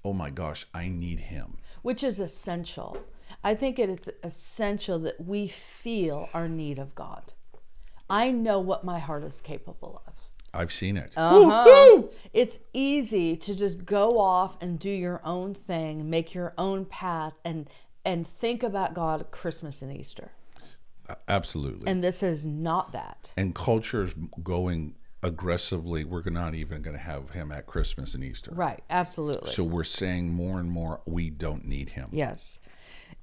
Oh 0.03 0.13
my 0.13 0.29
gosh, 0.29 0.65
I 0.73 0.89
need 0.89 1.21
him. 1.21 1.57
Which 1.81 2.03
is 2.03 2.19
essential. 2.19 2.97
I 3.43 3.55
think 3.55 3.79
it 3.79 3.89
is 3.89 4.09
essential 4.21 4.99
that 4.99 5.25
we 5.25 5.47
feel 5.47 6.29
our 6.33 6.49
need 6.49 6.77
of 6.77 6.93
God. 6.93 7.33
I 8.09 8.31
know 8.31 8.59
what 8.59 8.83
my 8.83 8.99
heart 8.99 9.23
is 9.23 9.39
capable 9.39 10.01
of. 10.05 10.13
I've 10.53 10.71
seen 10.71 10.97
it. 10.97 11.13
Uh-huh. 11.15 12.03
It's 12.31 12.59
easy 12.73 13.35
to 13.37 13.55
just 13.55 13.85
go 13.85 14.19
off 14.19 14.55
and 14.61 14.77
do 14.77 14.89
your 14.89 15.19
own 15.23 15.53
thing, 15.53 16.09
make 16.09 16.33
your 16.33 16.53
own 16.57 16.85
path, 16.85 17.33
and 17.43 17.69
and 18.05 18.27
think 18.27 18.63
about 18.63 18.93
God 18.93 19.31
Christmas 19.31 19.81
and 19.81 19.95
Easter. 19.95 20.31
Absolutely. 21.27 21.89
And 21.89 22.03
this 22.03 22.23
is 22.23 22.45
not 22.45 22.91
that. 22.93 23.33
And 23.37 23.53
culture's 23.53 24.13
going 24.43 24.95
aggressively. 25.21 26.03
We're 26.03 26.23
not 26.29 26.55
even 26.55 26.81
going 26.81 26.95
to 26.95 27.01
have 27.01 27.31
him 27.31 27.51
at 27.51 27.65
Christmas 27.65 28.13
and 28.13 28.23
Easter. 28.23 28.51
Right. 28.53 28.83
Absolutely. 28.89 29.51
So 29.51 29.63
we're 29.63 29.83
saying 29.83 30.33
more 30.33 30.59
and 30.59 30.69
more 30.69 31.01
we 31.05 31.29
don't 31.29 31.65
need 31.65 31.91
him. 31.91 32.09
Yes. 32.11 32.59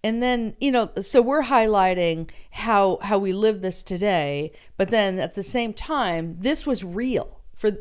And 0.03 0.23
then, 0.23 0.57
you 0.61 0.71
know, 0.71 0.91
so 1.01 1.21
we're 1.21 1.43
highlighting 1.43 2.31
how 2.53 2.99
how 3.03 3.19
we 3.19 3.33
live 3.33 3.61
this 3.61 3.83
today, 3.83 4.53
but 4.79 4.89
then 4.91 5.19
at 5.19 5.35
the 5.35 5.43
same 5.43 5.75
time, 5.75 6.37
this 6.39 6.67
was 6.67 6.83
real. 6.83 7.41
For 7.55 7.73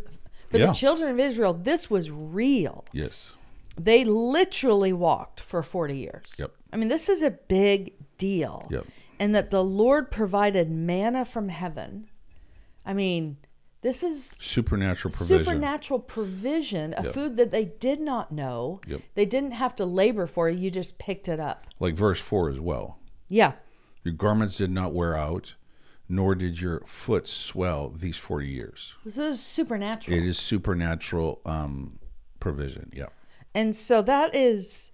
for 0.50 0.58
Yeah. 0.58 0.68
the 0.68 0.74
children 0.74 1.12
of 1.12 1.20
Israel, 1.20 1.54
this 1.54 1.90
was 1.90 2.12
real. 2.12 2.84
Yes. 2.92 3.36
They 3.78 4.04
literally 4.04 4.92
walked 4.92 5.40
for 5.40 5.64
40 5.64 5.96
years. 5.96 6.36
Yep. 6.38 6.52
I 6.74 6.78
mean, 6.78 6.90
this 6.90 7.08
is 7.08 7.22
a 7.22 7.32
big 7.32 7.94
deal. 8.18 8.68
Yep. 8.70 8.86
And 9.20 9.36
that 9.36 9.50
the 9.52 9.64
Lord 9.64 10.12
provided 10.12 10.72
manna 10.72 11.26
from 11.26 11.50
heaven. 11.50 12.10
I 12.86 12.94
mean, 12.94 13.38
this 13.82 14.02
is 14.04 14.38
Supernatural 14.42 15.12
provision. 15.14 15.44
supernatural 15.46 16.00
provision, 16.00 16.94
a 16.98 17.04
Yep. 17.04 17.14
food 17.14 17.38
that 17.38 17.52
they 17.52 17.66
did 17.66 18.00
not 18.00 18.32
know. 18.32 18.82
Yep. 18.88 19.02
They 19.16 19.26
didn't 19.26 19.52
have 19.52 19.76
to 19.76 19.86
labor 19.86 20.26
for. 20.28 20.50
It, 20.50 20.58
you 20.58 20.72
just 20.72 20.98
picked 21.00 21.28
it 21.28 21.40
up. 21.40 21.66
Like 21.80 21.96
verse 21.96 22.20
4 22.20 22.50
as 22.50 22.60
well. 22.60 22.98
Yeah. 23.28 23.54
Your 24.04 24.14
garments 24.14 24.56
did 24.56 24.72
not 24.72 24.94
wear 24.94 25.18
out, 25.18 25.56
nor 26.08 26.34
did 26.36 26.60
your 26.62 26.82
foot 26.86 27.28
swell 27.28 27.90
these 27.90 28.18
40 28.18 28.48
years. 28.48 28.96
This 29.06 29.18
is 29.18 29.42
supernatural. 29.42 30.18
It 30.18 30.26
is 30.26 30.38
supernatural 30.40 31.42
um, 31.46 32.00
provision. 32.40 32.92
Yeah. 32.94 33.08
And 33.54 33.76
so 33.76 34.02
that 34.02 34.36
is, 34.36 34.92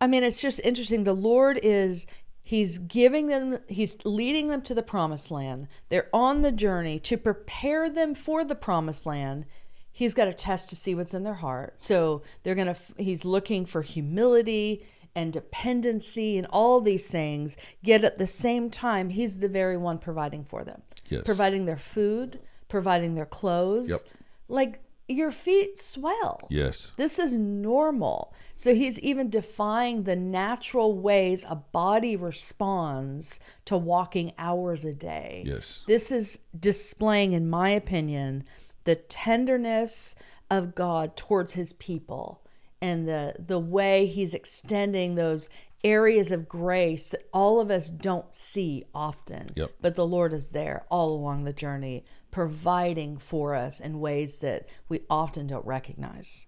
I 0.00 0.06
mean, 0.06 0.22
it's 0.22 0.40
just 0.40 0.60
interesting. 0.64 1.04
The 1.04 1.12
Lord 1.14 1.58
is, 1.62 2.06
He's 2.48 2.78
giving 2.78 3.26
them, 3.26 3.58
He's 3.68 3.98
leading 4.06 4.48
them 4.48 4.62
to 4.62 4.74
the 4.74 4.82
promised 4.82 5.30
land. 5.30 5.68
They're 5.90 6.08
on 6.14 6.40
the 6.40 6.50
journey 6.50 6.98
to 7.00 7.18
prepare 7.18 7.90
them 7.90 8.14
for 8.14 8.42
the 8.42 8.54
promised 8.54 9.04
land. 9.04 9.44
He's 9.92 10.14
got 10.14 10.28
a 10.28 10.32
test 10.32 10.70
to 10.70 10.76
see 10.76 10.94
what's 10.94 11.12
in 11.12 11.24
their 11.24 11.34
heart. 11.34 11.74
So 11.76 12.22
they're 12.42 12.54
going 12.54 12.74
to, 12.74 12.76
He's 12.96 13.26
looking 13.26 13.66
for 13.66 13.82
humility 13.82 14.82
and 15.14 15.30
dependency 15.30 16.38
and 16.38 16.46
all 16.46 16.80
these 16.80 17.10
things. 17.10 17.58
Yet 17.82 18.02
at 18.02 18.16
the 18.16 18.26
same 18.26 18.70
time, 18.70 19.10
He's 19.10 19.40
the 19.40 19.48
very 19.50 19.76
one 19.76 19.98
providing 19.98 20.44
for 20.46 20.64
them, 20.64 20.80
Yes. 21.10 21.24
providing 21.26 21.66
their 21.66 21.76
food, 21.76 22.40
providing 22.68 23.12
their 23.12 23.26
clothes. 23.26 23.90
Yep. 23.90 24.00
Like 24.48 24.80
your 25.08 25.30
feet 25.30 25.78
swell. 25.78 26.46
Yes. 26.50 26.92
This 26.96 27.18
is 27.18 27.34
normal. 27.34 28.34
So 28.54 28.74
he's 28.74 28.98
even 29.00 29.30
defying 29.30 30.02
the 30.02 30.16
natural 30.16 30.98
ways 30.98 31.46
a 31.48 31.56
body 31.56 32.14
responds 32.14 33.40
to 33.64 33.76
walking 33.76 34.32
hours 34.38 34.84
a 34.84 34.94
day. 34.94 35.44
Yes. 35.46 35.84
This 35.88 36.12
is 36.12 36.40
displaying, 36.58 37.32
in 37.32 37.48
my 37.48 37.70
opinion, 37.70 38.44
the 38.84 38.96
tenderness 38.96 40.14
of 40.50 40.74
God 40.74 41.16
towards 41.16 41.54
his 41.54 41.72
people 41.74 42.42
and 42.80 43.08
the 43.08 43.34
the 43.38 43.58
way 43.58 44.06
he's 44.06 44.34
extending 44.34 45.14
those 45.14 45.48
areas 45.84 46.32
of 46.32 46.48
grace 46.48 47.10
that 47.10 47.28
all 47.32 47.60
of 47.60 47.70
us 47.70 47.90
don't 47.90 48.34
see 48.34 48.84
often. 48.94 49.50
Yep. 49.54 49.72
But 49.80 49.94
the 49.94 50.06
Lord 50.06 50.32
is 50.32 50.50
there 50.50 50.84
all 50.90 51.14
along 51.14 51.44
the 51.44 51.52
journey, 51.52 52.04
providing 52.30 53.18
for 53.18 53.54
us 53.54 53.80
in 53.80 54.00
ways 54.00 54.38
that 54.40 54.68
we 54.88 55.00
often 55.08 55.46
don't 55.46 55.66
recognize. 55.66 56.46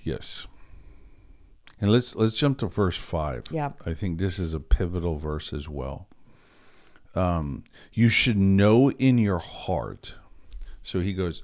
Yes. 0.00 0.46
And 1.80 1.90
let's 1.90 2.14
let's 2.14 2.36
jump 2.36 2.58
to 2.58 2.66
verse 2.66 2.96
five. 2.96 3.44
Yeah. 3.50 3.72
I 3.86 3.94
think 3.94 4.18
this 4.18 4.38
is 4.38 4.52
a 4.52 4.60
pivotal 4.60 5.16
verse 5.16 5.52
as 5.52 5.68
well. 5.68 6.08
Um, 7.14 7.64
you 7.92 8.08
should 8.08 8.36
know 8.36 8.90
in 8.92 9.18
your 9.18 9.38
heart. 9.38 10.14
So 10.82 11.00
he 11.00 11.12
goes, 11.12 11.42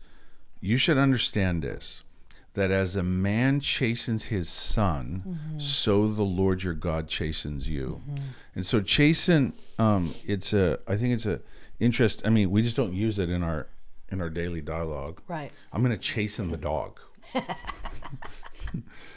you 0.61 0.77
should 0.77 0.99
understand 0.99 1.63
this 1.63 2.03
that 2.55 2.71
as 2.71 2.97
a 2.97 3.03
man 3.03 3.61
chastens 3.61 4.25
his 4.25 4.49
son, 4.49 5.39
so 5.59 6.09
the 6.09 6.23
Lord 6.23 6.63
your 6.63 6.73
God 6.73 7.07
chastens 7.07 7.69
you. 7.69 8.01
And 8.55 8.65
so 8.65 8.81
chasten, 8.81 9.53
um, 9.79 10.15
it's 10.27 10.55
a 10.55 10.79
I 10.89 10.97
think 10.97 11.13
it's 11.13 11.27
a 11.27 11.41
interest. 11.81 12.23
I 12.25 12.31
mean, 12.31 12.51
we 12.51 12.63
just 12.63 12.77
don't 12.77 12.93
use 12.93 13.19
it 13.19 13.31
in 13.31 13.43
our 13.43 13.69
in 14.09 14.21
our 14.21 14.31
daily 14.31 14.61
dialogue. 14.61 15.21
Right. 15.27 15.51
I'm 15.73 15.83
going 15.83 15.95
to 15.95 16.01
chasten 16.01 16.51
the 16.51 16.57
dog. 16.57 17.01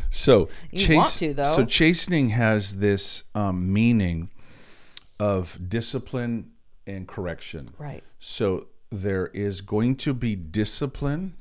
so 0.10 0.50
You 0.72 0.98
want 0.98 1.14
to, 1.14 1.34
though. 1.34 1.44
So 1.44 1.66
chastening 1.66 2.30
has 2.30 2.78
this 2.78 3.24
um, 3.36 3.72
meaning 3.72 4.30
of 5.20 5.60
discipline 5.68 6.52
and 6.88 7.08
correction. 7.08 7.74
Right. 7.78 8.04
So 8.18 8.68
there 8.92 9.28
is 9.28 9.62
going 9.62 9.96
to 9.98 10.14
be 10.14 10.36
discipline, 10.36 11.36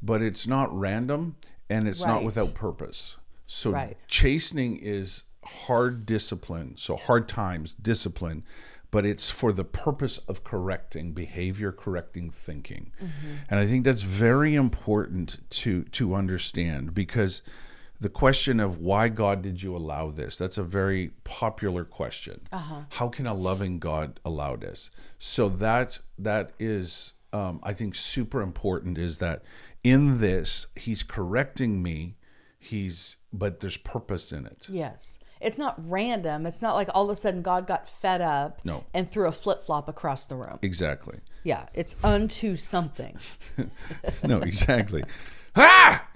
but 0.00 0.22
it's 0.22 0.46
not 0.46 0.76
random 0.78 1.36
and 1.68 1.88
it's 1.88 2.04
not 2.04 2.22
without 2.22 2.54
purpose. 2.54 3.16
So 3.46 3.70
Right. 3.70 3.96
chastening 4.06 4.76
is 4.76 5.24
hard 5.44 6.06
discipline. 6.06 6.76
So 6.76 6.96
hard 6.96 7.28
times, 7.28 7.74
discipline, 7.74 8.44
but 8.92 9.04
it's 9.04 9.28
for 9.30 9.52
the 9.52 9.64
purpose 9.64 10.18
of 10.28 10.44
correcting 10.44 11.12
behavior, 11.12 11.72
correcting 11.72 12.30
thinking. 12.30 12.92
And 13.48 13.58
I 13.58 13.66
think 13.66 13.84
that's 13.84 14.02
very 14.02 14.54
important 14.54 15.38
to 15.62 15.82
to 15.84 16.14
understand 16.14 16.94
because 16.94 17.42
the 17.98 18.10
question 18.10 18.60
of 18.60 18.78
why 18.78 19.08
God 19.08 19.42
did 19.42 19.62
you 19.62 19.76
allow 19.76 20.10
this? 20.10 20.36
That's 20.36 20.58
a 20.58 20.62
very 20.62 21.12
popular 21.24 21.84
question. 21.84 22.42
How 22.90 23.08
can 23.08 23.26
a 23.26 23.34
loving 23.34 23.78
God 23.78 24.20
allow 24.24 24.56
this? 24.56 24.90
So 25.18 25.48
that 25.48 25.98
that 26.18 26.50
is, 26.58 27.14
um, 27.32 27.60
I 27.62 27.72
think, 27.72 27.94
super 27.94 28.42
important. 28.42 28.98
Is 28.98 29.18
that 29.18 29.42
in 29.82 30.18
this 30.18 30.66
He's 30.76 31.02
correcting 31.02 31.82
me, 31.82 32.16
He's 32.58 33.16
but 33.32 33.60
there's 33.60 33.78
purpose 33.78 34.32
in 34.32 34.46
it. 34.46 34.68
Yes. 34.68 35.18
It's 35.42 35.58
not 35.58 35.74
random. 35.88 36.46
It's 36.46 36.62
not 36.62 36.74
like 36.74 36.88
all 36.94 37.04
of 37.04 37.08
a 37.10 37.16
sudden 37.16 37.42
God 37.42 37.66
got 37.66 37.88
fed 37.88 38.20
up 38.20 38.60
No. 38.64 38.84
and 38.94 39.10
threw 39.10 39.26
a 39.26 39.32
flip 39.32 39.64
flop 39.64 39.88
across 39.88 40.26
the 40.26 40.36
room. 40.36 40.58
Exactly. 40.62 41.18
Yeah. 41.44 41.66
It's 41.74 41.96
unto 42.02 42.56
something. 42.56 43.16
No, 44.24 44.38
exactly. 44.40 45.02
ah! 45.56 46.06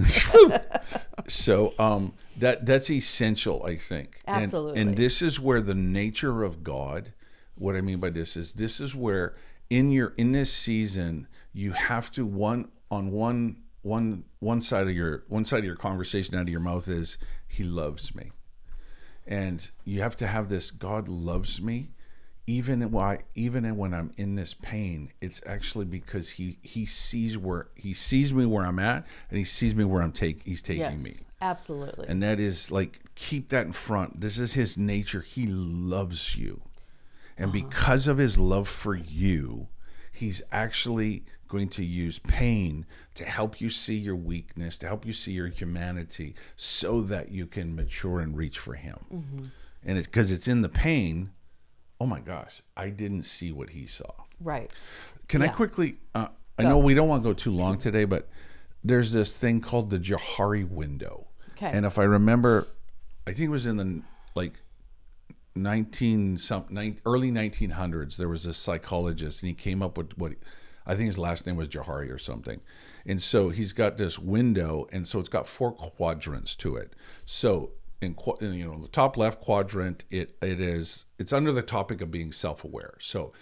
so 1.28 1.74
um, 1.78 2.12
that 2.38 2.66
that's 2.66 2.90
essential, 2.90 3.62
I 3.64 3.76
think. 3.76 4.20
And- 4.26 4.42
Absolutely. 4.42 4.80
And, 4.80 4.96
this 4.96 5.22
is 5.22 5.38
where 5.40 5.60
the 5.60 5.74
nature 5.74 6.42
of 6.42 6.62
God. 6.62 7.12
What 7.56 7.74
I 7.74 7.80
mean 7.80 7.98
by 7.98 8.10
this 8.10 8.36
is 8.36 8.52
this 8.54 8.80
is 8.80 8.94
where 8.94 9.34
in 9.70 9.90
your 9.90 10.12
in 10.16 10.32
this 10.32 10.52
season 10.52 11.26
you 11.52 11.72
have 11.72 12.10
to 12.12 12.26
one 12.26 12.68
on 12.90 13.10
one 13.10 13.62
one 13.82 14.24
one 14.40 14.60
side 14.60 14.86
of 14.88 14.92
your 14.94 15.24
one 15.28 15.44
side 15.44 15.60
of 15.60 15.64
your 15.64 15.76
conversation 15.76 16.34
out 16.34 16.42
of 16.42 16.48
your 16.50 16.60
mouth 16.60 16.86
is 16.86 17.16
He 17.48 17.64
loves 17.64 18.14
me, 18.14 18.30
and 19.26 19.70
you 19.84 20.02
have 20.02 20.16
to 20.18 20.26
have 20.26 20.48
this 20.48 20.70
God 20.70 21.08
loves 21.08 21.60
me. 21.60 21.90
Even 22.48 22.92
why, 22.92 23.22
even 23.34 23.76
when 23.76 23.92
I'm 23.92 24.12
in 24.16 24.36
this 24.36 24.54
pain, 24.54 25.10
it's 25.20 25.40
actually 25.44 25.84
because 25.84 26.30
he 26.30 26.58
he 26.62 26.86
sees 26.86 27.36
where 27.36 27.66
he 27.74 27.92
sees 27.92 28.32
me 28.32 28.46
where 28.46 28.64
I'm 28.64 28.78
at, 28.78 29.04
and 29.30 29.38
he 29.38 29.44
sees 29.44 29.74
me 29.74 29.84
where 29.84 30.00
I'm 30.00 30.12
take 30.12 30.44
he's 30.44 30.62
taking 30.62 30.82
Yes. 30.82 31.02
me, 31.04 31.10
Absolutely. 31.42 32.06
and 32.08 32.22
that 32.22 32.38
is 32.38 32.70
like 32.70 33.00
keep 33.16 33.48
that 33.48 33.66
in 33.66 33.72
front. 33.72 34.20
This 34.20 34.38
is 34.38 34.52
his 34.52 34.76
nature. 34.78 35.22
He 35.22 35.46
loves 35.48 36.36
you, 36.36 36.60
and 37.36 37.50
uh-huh. 37.50 37.66
because 37.68 38.06
of 38.06 38.18
his 38.18 38.38
love 38.38 38.68
for 38.68 38.94
you, 38.94 39.66
he's 40.12 40.40
actually 40.52 41.24
going 41.48 41.68
to 41.70 41.84
use 41.84 42.18
pain 42.18 42.86
to 43.14 43.24
help 43.24 43.60
you 43.60 43.70
see 43.70 43.94
your 43.94 44.16
weakness, 44.16 44.76
to 44.78 44.86
help 44.86 45.06
you 45.06 45.12
see 45.12 45.32
your 45.32 45.48
humanity, 45.48 46.34
so 46.56 47.00
that 47.02 47.30
you 47.30 47.46
can 47.46 47.74
mature 47.74 48.20
and 48.20 48.36
reach 48.36 48.58
for 48.58 48.74
him. 48.74 49.50
And 49.84 49.98
it's 49.98 50.06
because 50.06 50.30
it's 50.30 50.48
in 50.48 50.62
the 50.62 50.68
pain. 50.68 51.30
Oh 52.00 52.06
my 52.06 52.20
gosh, 52.20 52.62
I 52.76 52.90
didn't 52.90 53.22
see 53.22 53.52
what 53.52 53.70
he 53.70 53.86
saw. 53.86 54.10
right. 54.40 54.70
Can 55.28 55.42
I 55.42 55.48
quickly? 55.48 55.96
Uh, 56.14 56.28
I 56.58 56.62
know 56.62 56.78
we 56.78 56.94
don't 56.94 57.08
want 57.08 57.22
to 57.22 57.28
go 57.28 57.32
too 57.32 57.50
long 57.50 57.78
today, 57.78 58.04
but 58.04 58.28
there's 58.84 59.12
this 59.12 59.36
thing 59.36 59.60
called 59.60 59.90
the 59.90 59.98
Johari 59.98 60.68
window. 60.68 61.26
Okay. 61.52 61.70
And 61.72 61.84
if 61.84 61.98
I 61.98 62.04
remember, 62.04 62.68
I 63.26 63.32
think 63.32 63.46
it 63.46 63.48
was 63.48 63.66
in 63.66 63.76
the 63.76 64.02
like 64.36 64.60
19 65.56 66.38
some 66.38 66.66
early 67.04 67.30
1900s. 67.32 68.16
There 68.16 68.28
was 68.28 68.46
a 68.46 68.54
psychologist, 68.54 69.42
and 69.42 69.48
he 69.48 69.54
came 69.54 69.82
up 69.82 69.98
with 69.98 70.16
what 70.16 70.34
I 70.86 70.94
think 70.94 71.06
his 71.06 71.18
last 71.18 71.46
name 71.46 71.56
was 71.56 71.68
Johari 71.68 72.12
or 72.12 72.18
something. 72.18 72.60
And 73.04 73.20
so 73.20 73.48
he's 73.48 73.72
got 73.72 73.98
this 73.98 74.18
window, 74.18 74.86
and 74.92 75.06
so 75.06 75.18
it's 75.18 75.28
got 75.28 75.46
four 75.46 75.72
quadrants 75.72 76.56
to 76.56 76.76
it. 76.76 76.94
So 77.24 77.72
in, 78.00 78.16
in 78.40 78.54
you 78.54 78.66
know 78.66 78.80
the 78.80 78.88
top 78.88 79.16
left 79.16 79.40
quadrant, 79.40 80.04
it 80.10 80.36
it 80.42 80.60
is 80.60 81.06
it's 81.18 81.32
under 81.32 81.52
the 81.52 81.62
topic 81.62 82.00
of 82.00 82.10
being 82.10 82.32
self-aware. 82.32 82.94
So 83.00 83.32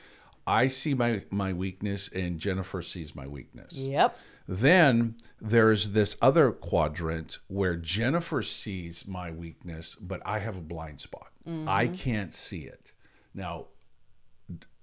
I 0.46 0.66
see 0.66 0.94
my 0.94 1.22
my 1.30 1.52
weakness, 1.52 2.08
and 2.08 2.38
Jennifer 2.38 2.82
sees 2.82 3.14
my 3.14 3.26
weakness. 3.26 3.76
Yep. 3.76 4.16
Then 4.46 5.16
there's 5.40 5.90
this 5.90 6.16
other 6.20 6.52
quadrant 6.52 7.38
where 7.48 7.76
Jennifer 7.76 8.42
sees 8.42 9.06
my 9.06 9.30
weakness, 9.30 9.94
but 9.94 10.20
I 10.26 10.40
have 10.40 10.58
a 10.58 10.62
blind 10.62 11.00
spot. 11.00 11.30
I 11.46 11.50
mm-hmm. 11.86 11.94
can't 11.94 12.32
see 12.32 12.62
it. 12.62 12.92
Now, 13.34 13.66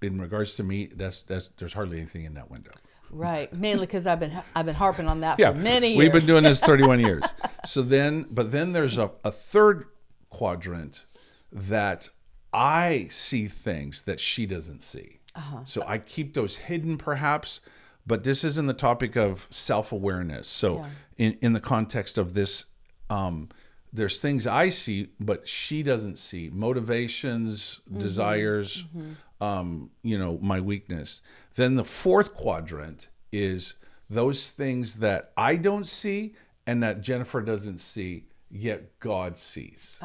in 0.00 0.20
regards 0.20 0.56
to 0.56 0.62
me, 0.62 0.86
that's 0.86 1.22
that's 1.22 1.48
there's 1.58 1.72
hardly 1.74 1.98
anything 1.98 2.24
in 2.24 2.34
that 2.34 2.50
window. 2.50 2.70
Right. 3.10 3.52
Mainly 3.52 3.86
because 3.86 4.06
I've 4.06 4.20
been 4.20 4.32
I've 4.56 4.66
been 4.66 4.74
harping 4.74 5.06
on 5.08 5.20
that 5.20 5.36
for 5.38 5.54
many 5.54 5.88
years. 5.88 5.98
We've 5.98 6.12
been 6.12 6.26
doing 6.26 6.44
this 6.44 6.60
31 6.72 7.00
years. 7.00 7.22
So 7.66 7.82
then, 7.82 8.26
but 8.30 8.50
then 8.52 8.72
there's 8.72 8.96
a, 8.98 9.10
a 9.22 9.30
third 9.30 9.86
quadrant 10.30 11.04
that 11.52 12.08
I 12.52 13.08
see 13.10 13.48
things 13.48 14.02
that 14.02 14.18
she 14.18 14.46
doesn't 14.46 14.82
see. 14.82 15.20
Uh-huh. 15.34 15.58
So 15.64 15.82
I 15.86 15.98
keep 15.98 16.34
those 16.34 16.56
hidden 16.56 16.96
perhaps, 16.98 17.60
but 18.06 18.24
this 18.24 18.44
isn't 18.44 18.66
the 18.66 18.74
topic 18.74 19.16
of 19.16 19.46
self 19.50 19.92
awareness. 19.92 20.48
So, 20.48 20.76
Yeah. 20.78 20.86
in, 21.18 21.38
in 21.42 21.52
the 21.52 21.60
context 21.60 22.18
of 22.18 22.34
this, 22.34 22.64
um, 23.10 23.48
there's 23.92 24.18
things 24.18 24.46
I 24.46 24.70
see, 24.70 25.08
but 25.20 25.46
she 25.46 25.82
doesn't 25.82 26.16
see 26.16 26.48
motivations, 26.50 27.80
desires, 27.98 28.86
um, 29.42 29.90
you 30.04 30.16
know, 30.16 30.38
my 30.40 30.60
weakness. 30.60 31.20
Then 31.56 31.74
the 31.74 31.84
fourth 31.84 32.32
quadrant 32.32 33.08
is 33.32 33.74
those 34.08 34.46
things 34.46 34.96
that 34.96 35.32
I 35.36 35.56
don't 35.56 35.86
see 35.86 36.34
and 36.64 36.80
that 36.84 37.00
Jennifer 37.00 37.40
doesn't 37.40 37.78
see, 37.78 38.26
yet 38.50 39.00
God 39.00 39.36
sees. 39.36 39.98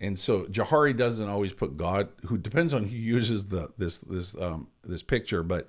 And 0.00 0.18
so 0.18 0.44
Johari 0.46 0.96
doesn't 0.96 1.28
always 1.28 1.52
put 1.52 1.76
God, 1.76 2.08
who 2.26 2.36
depends 2.36 2.74
on 2.74 2.82
who 2.84 2.96
uses 2.96 3.46
the 3.46 3.68
this 3.78 3.98
this 3.98 4.34
um, 4.34 4.66
this 4.82 5.02
picture, 5.02 5.44
but 5.44 5.68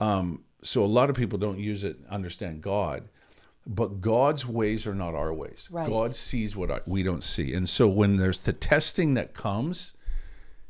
um, 0.00 0.42
so 0.62 0.82
a 0.82 0.86
lot 0.86 1.10
of 1.10 1.16
people 1.16 1.38
don't 1.38 1.58
use 1.58 1.84
it, 1.84 1.98
understand 2.08 2.62
God, 2.62 3.10
but 3.66 4.00
God's 4.00 4.46
ways 4.46 4.86
are 4.86 4.94
not 4.94 5.14
our 5.14 5.34
ways. 5.34 5.68
Right. 5.70 5.86
God 5.86 6.14
sees 6.14 6.56
what 6.56 6.70
I, 6.70 6.80
we 6.86 7.02
don't 7.02 7.22
see, 7.22 7.52
and 7.52 7.68
so 7.68 7.86
when 7.86 8.16
there's 8.16 8.38
the 8.38 8.54
testing 8.54 9.12
that 9.14 9.34
comes, 9.34 9.92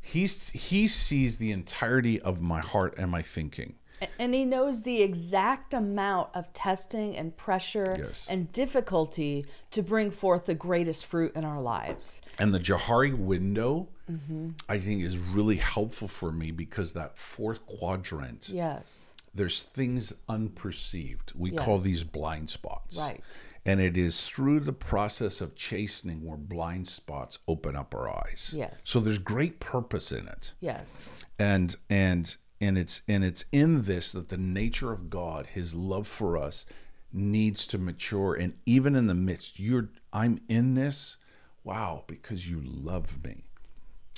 he's 0.06 0.50
he 0.50 0.86
sees 0.86 1.36
the 1.38 1.50
entirety 1.52 2.20
of 2.20 2.40
my 2.40 2.60
heart 2.60 2.94
and 2.98 3.10
my 3.10 3.22
thinking. 3.22 3.74
And 4.18 4.34
he 4.34 4.44
knows 4.44 4.82
the 4.82 5.00
exact 5.00 5.72
amount 5.72 6.28
of 6.34 6.52
testing 6.52 7.16
and 7.16 7.34
pressure 7.34 7.96
Yes. 7.98 8.26
and 8.28 8.52
difficulty 8.52 9.46
to 9.70 9.82
bring 9.82 10.10
forth 10.10 10.44
the 10.44 10.54
greatest 10.54 11.06
fruit 11.06 11.34
in 11.34 11.46
our 11.46 11.62
lives. 11.62 12.20
And 12.38 12.52
the 12.54 12.60
Johari 12.60 13.16
window, 13.16 13.88
Mm-hmm. 14.10 14.50
I 14.68 14.78
think, 14.78 15.02
is 15.02 15.18
really 15.18 15.56
helpful 15.56 16.06
for 16.06 16.30
me 16.30 16.52
because 16.52 16.92
that 16.92 17.18
fourth 17.18 17.66
quadrant, 17.66 18.48
Yes. 18.50 19.12
there's 19.34 19.62
things 19.62 20.12
unperceived. 20.28 21.32
We 21.34 21.50
call 21.50 21.78
these 21.78 22.04
blind 22.04 22.48
spots. 22.50 22.96
Right. 22.96 23.22
And 23.66 23.80
it 23.80 23.96
is 23.96 24.26
through 24.26 24.60
the 24.60 24.72
process 24.72 25.40
of 25.40 25.54
chastening 25.56 26.24
where 26.24 26.36
blind 26.36 26.86
spots 26.86 27.38
open 27.48 27.74
up 27.74 27.94
our 27.94 28.08
eyes. 28.08 28.54
Yes. 28.56 28.82
So 28.84 29.00
there's 29.00 29.18
great 29.18 29.58
purpose 29.60 30.12
in 30.12 30.28
it. 30.28 30.54
Yes. 30.60 31.12
And 31.38 31.74
and 31.90 32.36
and 32.60 32.78
it's 32.78 33.02
and 33.08 33.24
it's 33.24 33.44
in 33.52 33.82
this 33.82 34.12
that 34.12 34.28
the 34.28 34.36
nature 34.38 34.92
of 34.92 35.10
God, 35.10 35.48
his 35.48 35.74
love 35.74 36.06
for 36.06 36.36
us 36.36 36.64
needs 37.12 37.66
to 37.66 37.78
mature 37.78 38.34
and 38.34 38.54
even 38.66 38.94
in 38.94 39.06
the 39.06 39.14
midst 39.14 39.58
you're 39.58 39.88
I'm 40.12 40.38
in 40.48 40.74
this 40.74 41.16
wow 41.64 42.04
because 42.06 42.48
you 42.48 42.60
love 42.62 43.24
me. 43.24 43.44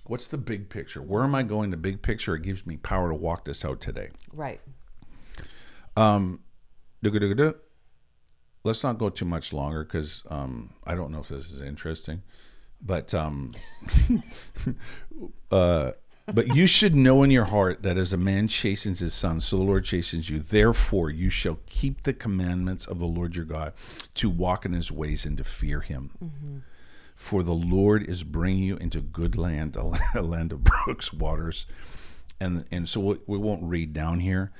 What's 0.07 0.27
the 0.27 0.39
big 0.39 0.69
picture? 0.69 1.03
Where 1.03 1.23
am 1.23 1.35
I 1.35 1.43
going? 1.43 1.71
The 1.71 1.77
big 1.77 2.03
picture 2.03 2.35
it 2.35 2.43
gives 2.43 2.67
me 2.67 2.77
power 2.77 3.11
to 3.11 3.15
walk 3.15 3.45
this 3.45 3.65
out 3.65 3.81
today. 3.81 4.09
Right. 4.33 4.61
Um, 5.97 6.41
Du-ga-du-ga-du. 7.03 7.55
Let's 8.65 8.83
not 8.83 8.99
go 8.99 9.09
too 9.09 9.25
much 9.25 9.53
longer 9.53 9.85
because 9.85 10.25
um, 10.29 10.71
I 10.85 10.95
don't 10.95 11.11
know 11.13 11.21
if 11.21 11.29
this 11.29 11.51
is 11.51 11.63
interesting, 11.63 12.23
but 12.81 13.15
um, 13.15 13.55
uh, 15.51 15.93
but 16.33 16.55
you 16.55 16.67
should 16.67 16.95
know 16.95 17.23
in 17.23 17.31
your 17.31 17.47
heart 17.47 17.83
that 17.83 17.97
as 17.97 18.13
a 18.13 18.19
man 18.19 18.49
chastens 18.49 19.01
his 19.01 19.15
son, 19.15 19.41
so 19.41 19.57
the 19.57 19.63
Lord 19.63 19.85
chastens 19.85 20.29
you. 20.29 20.41
Therefore, 20.41 21.11
you 21.11 21.31
shall 21.31 21.59
keep 21.67 22.03
the 22.03 22.13
commandments 22.13 22.87
of 22.87 22.99
the 22.99 23.07
Lord 23.07 23.35
your 23.35 23.47
God 23.47 23.73
to 24.15 24.29
walk 24.29 24.67
in 24.67 24.73
His 24.73 24.93
ways 24.93 25.25
and 25.25 25.39
to 25.39 25.45
fear 25.45 25.81
Him. 25.81 26.63
For 27.15 27.43
the 27.43 27.55
Lord 27.55 28.03
is 28.03 28.23
bringing 28.25 28.63
you 28.63 28.77
into 28.77 29.01
good 29.01 29.37
land, 29.37 29.75
a 29.77 29.83
land- 29.83 30.03
a 30.15 30.23
land 30.23 30.53
of 30.53 30.65
brooks, 30.65 31.13
waters, 31.13 31.67
and 32.39 32.65
and 32.71 32.89
so 32.89 33.01
we, 33.01 33.19
we 33.27 33.39
won't 33.39 33.63
read 33.63 33.93
down 33.93 34.21
here, 34.21 34.53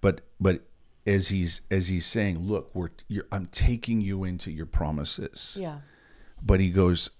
but 0.00 0.22
but 0.40 0.62
as 1.06 1.28
he's 1.28 1.62
as 1.70 1.88
he's 1.88 2.06
saying, 2.06 2.38
look, 2.38 2.70
we're 2.74 2.90
you're, 3.08 3.26
I'm 3.32 3.46
taking 3.46 4.00
you 4.00 4.24
into 4.24 4.50
your 4.50 4.66
promises. 4.66 5.56
Yeah. 5.58 5.78
But 6.42 6.60
he 6.60 6.70
goes, 6.70 7.10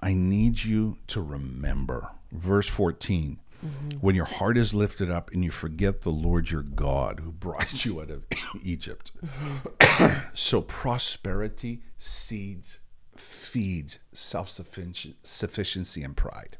I 0.00 0.14
need 0.14 0.64
you 0.64 0.98
to 1.08 1.20
remember. 1.20 2.10
Verse 2.32 2.68
14. 2.68 3.38
Mm-hmm. 3.64 3.98
When 3.98 4.14
your 4.14 4.26
heart 4.26 4.58
is 4.58 4.74
lifted 4.74 5.10
up 5.10 5.32
and 5.32 5.42
you 5.42 5.50
forget 5.50 6.02
the 6.02 6.10
Lord 6.10 6.50
your 6.50 6.62
God 6.62 7.20
who 7.20 7.32
brought 7.32 7.84
you 7.84 8.00
out 8.00 8.10
of 8.10 8.24
Egypt. 8.62 9.12
Mm-hmm. 9.24 10.28
so 10.34 10.60
prosperity 10.60 11.82
seeds 11.96 12.80
feeds 13.16 13.98
self-sufficiency 14.12 16.02
and 16.02 16.16
pride. 16.16 16.58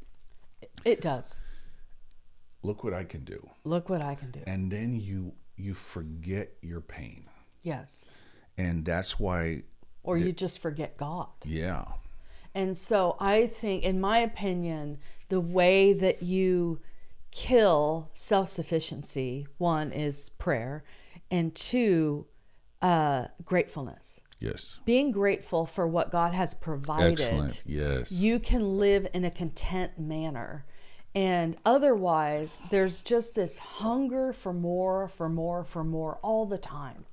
It 0.87 1.02
does. 1.02 1.38
Look 2.62 2.83
what 2.83 2.94
I 2.94 3.05
can 3.05 3.24
do. 3.24 3.50
Look 3.64 3.90
what 3.90 4.00
I 4.00 4.14
can 4.14 4.31
do. 4.31 4.40
And 4.46 4.72
then 4.72 4.98
you 4.98 5.35
you 5.57 5.75
forget 5.75 6.53
your 6.62 6.81
pain. 6.81 7.25
Yes. 7.62 8.05
And 8.59 8.85
that's 8.85 9.19
why 9.19 9.62
Or 10.03 10.16
you 10.16 10.33
just 10.33 10.61
forget 10.61 10.97
God. 10.97 11.29
yeah. 11.45 11.85
And 12.55 12.75
so 12.75 13.16
I 13.21 13.47
think, 13.47 13.85
in 13.85 14.01
my 14.01 14.19
opinion, 14.19 14.99
the 15.29 15.40
way 15.40 15.92
that 15.92 16.23
you 16.23 16.81
kill 17.31 18.11
self 18.14 18.49
sufficiency 18.49 19.47
one 19.59 19.92
is 19.92 20.31
prayer, 20.31 20.83
and 21.31 21.55
two, 21.55 22.27
uh, 22.81 23.27
gratefulness. 23.45 24.21
Yes. 24.38 24.79
Being 24.87 25.11
grateful 25.12 25.66
for 25.66 25.87
what 25.87 26.11
God 26.11 26.33
has 26.33 26.55
provided. 26.55 27.21
Excellent. 27.21 27.62
Yes. 27.66 28.11
You 28.11 28.38
can 28.38 28.79
live 28.79 29.07
in 29.12 29.25
a 29.25 29.31
content 29.31 29.99
manner. 29.99 30.64
And 31.16 31.57
otherwise, 31.64 32.62
there's 32.70 33.00
just 33.00 33.35
this 33.37 33.57
hunger 33.59 34.35
for 34.35 34.52
more, 34.52 35.09
for 35.09 35.29
more, 35.31 35.64
for 35.64 35.83
more 35.83 36.18
all 36.22 36.44
the 36.44 36.59
time. 36.59 37.07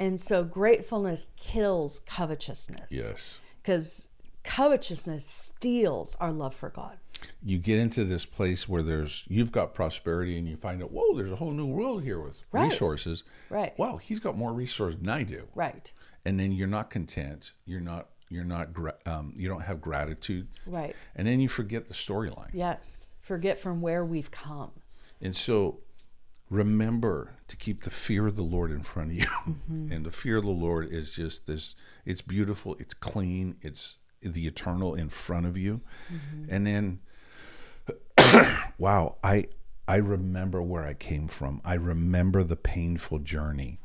And 0.00 0.18
so 0.18 0.42
gratefulness 0.44 1.28
kills 1.36 2.00
covetousness. 2.06 2.90
Yes. 2.90 3.38
Because 3.62 4.08
covetousness 4.44 5.26
steals 5.26 6.16
our 6.20 6.32
love 6.32 6.54
for 6.54 6.70
God. 6.70 6.96
you 7.42 7.58
get 7.58 7.78
into 7.78 8.04
this 8.04 8.24
place 8.26 8.68
where 8.68 8.82
there's 8.82 9.24
you've 9.28 9.50
got 9.52 9.72
prosperity 9.74 10.36
and 10.38 10.46
you 10.48 10.56
find 10.56 10.82
out 10.82 10.90
whoa 10.92 11.14
there's 11.16 11.30
a 11.30 11.36
whole 11.36 11.52
new 11.52 11.64
world 11.66 12.02
here 12.04 12.20
with 12.20 12.36
Right. 12.52 12.64
resources 12.70 13.24
Right. 13.48 13.72
wow 13.78 13.96
he's 13.96 14.20
got 14.20 14.36
more 14.36 14.52
resources 14.52 15.00
than 15.00 15.08
i 15.08 15.22
do 15.22 15.48
Right. 15.54 15.90
and 16.26 16.38
then 16.38 16.52
you're 16.52 16.68
not 16.68 16.90
content 16.90 17.52
you're 17.64 17.80
not 17.80 18.08
you're 18.28 18.44
not 18.44 18.68
um, 19.06 19.32
you 19.36 19.48
don't 19.48 19.62
have 19.62 19.80
gratitude 19.80 20.48
Right. 20.66 20.94
and 21.16 21.26
then 21.26 21.40
you 21.40 21.48
forget 21.48 21.88
the 21.88 21.94
storyline 21.94 22.50
Yes. 22.52 23.13
Forget 23.24 23.58
from 23.58 23.80
where 23.80 24.04
we've 24.04 24.30
come. 24.30 24.70
and 25.20 25.34
so 25.34 25.80
remember 26.50 27.32
to 27.48 27.56
keep 27.56 27.82
the 27.84 27.90
fear 27.90 28.26
of 28.26 28.36
the 28.36 28.42
lord 28.42 28.70
in 28.70 28.82
front 28.82 29.10
of 29.10 29.16
you 29.16 29.24
Mm-hmm. 29.26 29.90
and 29.92 30.04
the 30.06 30.10
fear 30.10 30.36
of 30.36 30.44
the 30.44 30.50
lord 30.50 30.92
is 30.92 31.10
just 31.12 31.46
this 31.46 31.74
it's 32.04 32.20
beautiful 32.20 32.76
it's 32.78 32.92
clean 32.94 33.56
it's 33.62 33.98
the 34.20 34.46
eternal 34.46 34.94
in 34.94 35.08
front 35.08 35.46
of 35.46 35.56
you 35.56 35.80
Mm-hmm. 36.12 36.44
and 36.54 36.66
then 36.66 37.00
wow 38.78 39.16
i 39.24 39.46
i 39.88 39.96
remember 39.96 40.62
where 40.62 40.84
i 40.86 40.94
came 40.94 41.26
from 41.28 41.60
i 41.64 41.74
remember 41.74 42.42
the 42.44 42.56
painful 42.56 43.18
journey 43.18 43.78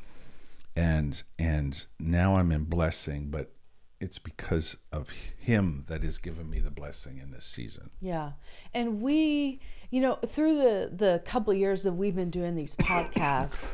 and 0.76 1.24
and 1.38 1.88
now 2.00 2.36
i'm 2.38 2.52
in 2.52 2.64
blessing 2.66 3.28
but 3.30 3.52
it's 4.00 4.20
because 4.20 4.78
of 4.92 5.10
him 5.38 5.86
that 5.88 6.04
has 6.04 6.18
given 6.18 6.50
me 6.50 6.60
the 6.60 6.72
blessing 6.72 7.18
in 7.18 7.32
this 7.32 7.46
season 7.46 7.90
Yeah. 8.02 8.32
And 8.74 9.02
we, 9.02 9.60
you 9.90 10.02
know, 10.02 10.16
through 10.16 10.56
the 10.58 10.92
the 10.96 11.22
couple 11.26 11.54
years 11.54 11.84
that 11.84 11.94
we've 11.94 12.16
been 12.16 12.30
doing 12.30 12.56
these 12.56 12.76
podcasts, 12.90 13.72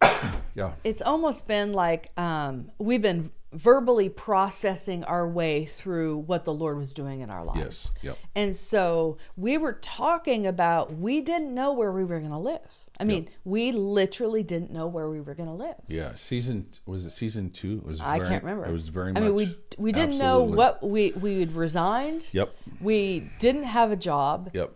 yeah 0.54 0.72
it's 0.84 1.02
almost 1.02 1.48
been 1.48 1.72
like 1.72 2.10
um, 2.16 2.70
we've 2.78 3.02
been 3.02 3.30
verbally 3.52 4.08
processing 4.08 5.04
our 5.04 5.26
way 5.28 5.64
through 5.64 6.18
what 6.18 6.44
the 6.44 6.52
Lord 6.52 6.78
was 6.78 6.92
doing 6.92 7.20
in 7.20 7.30
our 7.30 7.44
lives. 7.44 7.58
yes 7.60 7.92
yep 8.02 8.18
And 8.34 8.54
so 8.54 9.18
we 9.36 9.56
were 9.56 9.74
talking 9.74 10.46
about 10.46 10.94
we 10.96 11.20
didn't 11.20 11.54
know 11.54 11.72
where 11.72 11.92
we 11.92 12.04
were 12.04 12.18
going 12.18 12.32
to 12.32 12.38
live. 12.38 12.60
I 12.98 13.04
mean, 13.04 13.28
we 13.44 13.72
literally 13.72 14.42
didn't 14.42 14.70
know 14.72 14.86
where 14.86 15.08
we 15.10 15.20
were 15.20 15.34
going 15.34 15.48
to 15.48 15.54
live. 15.54 15.76
yeah 15.88 16.14
season 16.14 16.66
was 16.86 17.06
it 17.06 17.10
season 17.10 17.50
two 17.50 17.78
it 17.78 17.86
was 17.86 18.00
I 18.00 18.16
very- 18.18 18.28
can't 18.30 18.44
remember. 18.44 18.66
it 18.66 18.72
was 18.72 18.88
very 18.88 19.10
I 19.10 19.12
much 19.20 19.22
mean, 19.22 19.34
we 19.34 19.56
we 19.78 19.92
didn't 19.92 20.18
know 20.18 20.42
what 20.42 20.82
we 20.82 21.12
we 21.12 21.40
had 21.40 21.54
resigned. 21.54 22.28
yep 22.32 22.54
We 22.80 23.30
didn't 23.38 23.64
have 23.64 23.90
a 23.92 23.96
job. 23.96 24.50
yep 24.54 24.72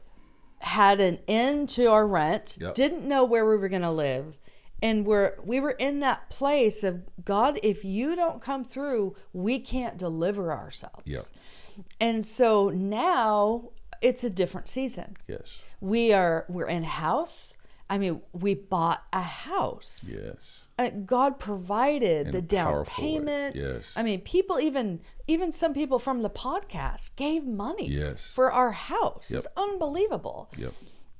Had 0.60 1.00
an 1.00 1.18
end 1.26 1.70
to 1.70 1.86
our 1.86 2.06
rent. 2.06 2.58
Yep. 2.60 2.74
Didn't 2.74 3.08
know 3.08 3.24
where 3.24 3.44
we 3.46 3.56
were 3.56 3.68
going 3.70 3.82
to 3.82 3.90
live. 3.90 4.36
And 4.82 5.04
we're 5.06 5.34
we 5.44 5.60
were 5.60 5.72
in 5.72 6.00
that 6.00 6.30
place 6.30 6.82
of 6.84 7.02
God, 7.24 7.58
if 7.62 7.84
you 7.84 8.16
don't 8.16 8.40
come 8.40 8.64
through, 8.64 9.14
we 9.32 9.58
can't 9.58 9.96
deliver 9.98 10.52
ourselves. 10.52 11.04
Yep. 11.06 11.84
And 12.00 12.24
so 12.24 12.70
now 12.70 13.70
it's 14.02 14.24
a 14.24 14.30
different 14.30 14.68
season. 14.68 15.16
yes 15.28 15.58
We 15.80 16.12
are 16.12 16.46
we're 16.48 16.66
in 16.68 16.84
house. 16.84 17.56
I 17.90 17.98
mean, 17.98 18.22
we 18.32 18.54
bought 18.54 19.02
a 19.12 19.20
house. 19.20 20.10
yes 20.14 20.36
Uh, 20.78 20.88
God 21.04 21.38
provided 21.38 22.26
In 22.28 22.32
the 22.32 22.40
down 22.40 22.66
powerful 22.72 23.04
way, 23.04 23.10
payment. 23.18 23.56
yes. 23.56 23.92
I 23.96 24.02
mean, 24.02 24.20
people 24.22 24.58
even 24.60 25.00
even 25.26 25.52
some 25.52 25.74
people 25.74 25.98
from 25.98 26.22
the 26.22 26.30
podcast 26.30 27.16
gave 27.16 27.44
money 27.44 27.88
Yes. 27.88 28.24
for 28.32 28.50
our 28.50 28.72
house. 28.72 29.30
Yep. 29.30 29.36
It's 29.38 29.48
unbelievable. 29.56 30.48
yep 30.56 30.72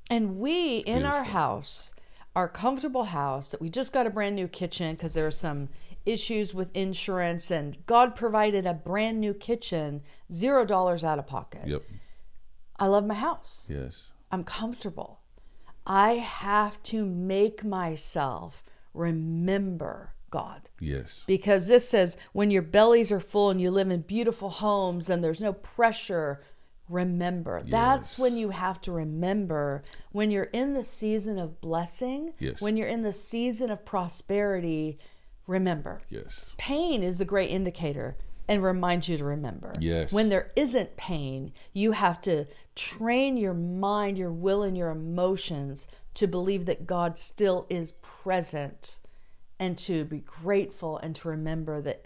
And 0.09 0.37
we 0.39 0.77
in 0.79 1.03
our 1.05 1.23
house 1.23 1.93
our 2.35 2.47
comfortable 2.47 3.05
house 3.05 3.51
that 3.51 3.61
we 3.61 3.69
just 3.69 3.91
got 3.91 4.07
a 4.07 4.09
brand 4.09 4.35
new 4.35 4.47
kitchen 4.47 4.95
because 4.95 5.13
there 5.13 5.27
are 5.27 5.31
some 5.31 5.69
issues 6.05 6.53
with 6.53 6.75
insurance 6.75 7.51
and 7.51 7.85
God 7.85 8.15
provided 8.15 8.65
a 8.65 8.73
brand 8.73 9.19
new 9.19 9.33
kitchen, 9.33 10.01
zero 10.31 10.65
dollars 10.65 11.03
out 11.03 11.19
of 11.19 11.27
pocket. 11.27 11.67
Yep. 11.67 11.83
I 12.79 12.87
love 12.87 13.05
my 13.05 13.13
house. 13.13 13.67
Yes. 13.69 14.03
I'm 14.31 14.43
comfortable. 14.43 15.19
I 15.85 16.13
have 16.13 16.81
to 16.83 17.05
make 17.05 17.63
myself 17.63 18.63
remember 18.93 20.15
God. 20.29 20.69
Yes. 20.79 21.21
Because 21.27 21.67
this 21.67 21.87
says 21.87 22.17
when 22.31 22.49
your 22.49 22.61
bellies 22.61 23.11
are 23.11 23.19
full 23.19 23.49
and 23.49 23.61
you 23.61 23.69
live 23.69 23.91
in 23.91 24.01
beautiful 24.01 24.49
homes 24.49 25.09
and 25.09 25.23
there's 25.23 25.41
no 25.41 25.53
pressure, 25.53 26.41
remember. 26.91 27.63
That's 27.65 28.17
when 28.17 28.37
you 28.37 28.49
have 28.49 28.81
to 28.81 28.91
remember 28.91 29.83
when 30.11 30.31
you're 30.31 30.45
in 30.45 30.73
the 30.73 30.83
season 30.83 31.39
of 31.39 31.61
blessing, 31.61 32.33
Yes. 32.39 32.59
when 32.61 32.77
you're 32.77 32.87
in 32.87 33.01
the 33.03 33.13
season 33.13 33.69
of 33.71 33.85
prosperity, 33.85 34.99
remember. 35.47 36.01
Yes. 36.09 36.41
Pain 36.57 37.03
is 37.03 37.21
a 37.21 37.25
great 37.25 37.49
indicator 37.49 38.17
and 38.47 38.63
reminds 38.63 39.07
you 39.07 39.17
to 39.17 39.23
remember. 39.23 39.71
Yes. 39.79 40.11
When 40.11 40.29
there 40.29 40.51
isn't 40.55 40.97
pain, 40.97 41.53
you 41.73 41.93
have 41.93 42.21
to 42.21 42.45
train 42.75 43.37
your 43.37 43.53
mind, 43.53 44.17
your 44.17 44.31
will, 44.31 44.63
and 44.63 44.77
your 44.77 44.89
emotions 44.89 45.87
to 46.15 46.27
believe 46.27 46.65
that 46.65 46.85
God 46.85 47.17
still 47.17 47.65
is 47.69 47.93
present 48.01 48.99
and 49.59 49.77
to 49.77 50.03
be 50.05 50.19
grateful 50.19 50.97
and 50.97 51.15
to 51.17 51.27
remember 51.29 51.81
that 51.81 52.05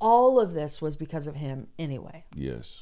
all 0.00 0.38
of 0.38 0.52
this 0.52 0.82
was 0.82 0.96
because 0.96 1.26
of 1.26 1.36
Him 1.36 1.68
anyway. 1.78 2.24
Yes. 2.34 2.80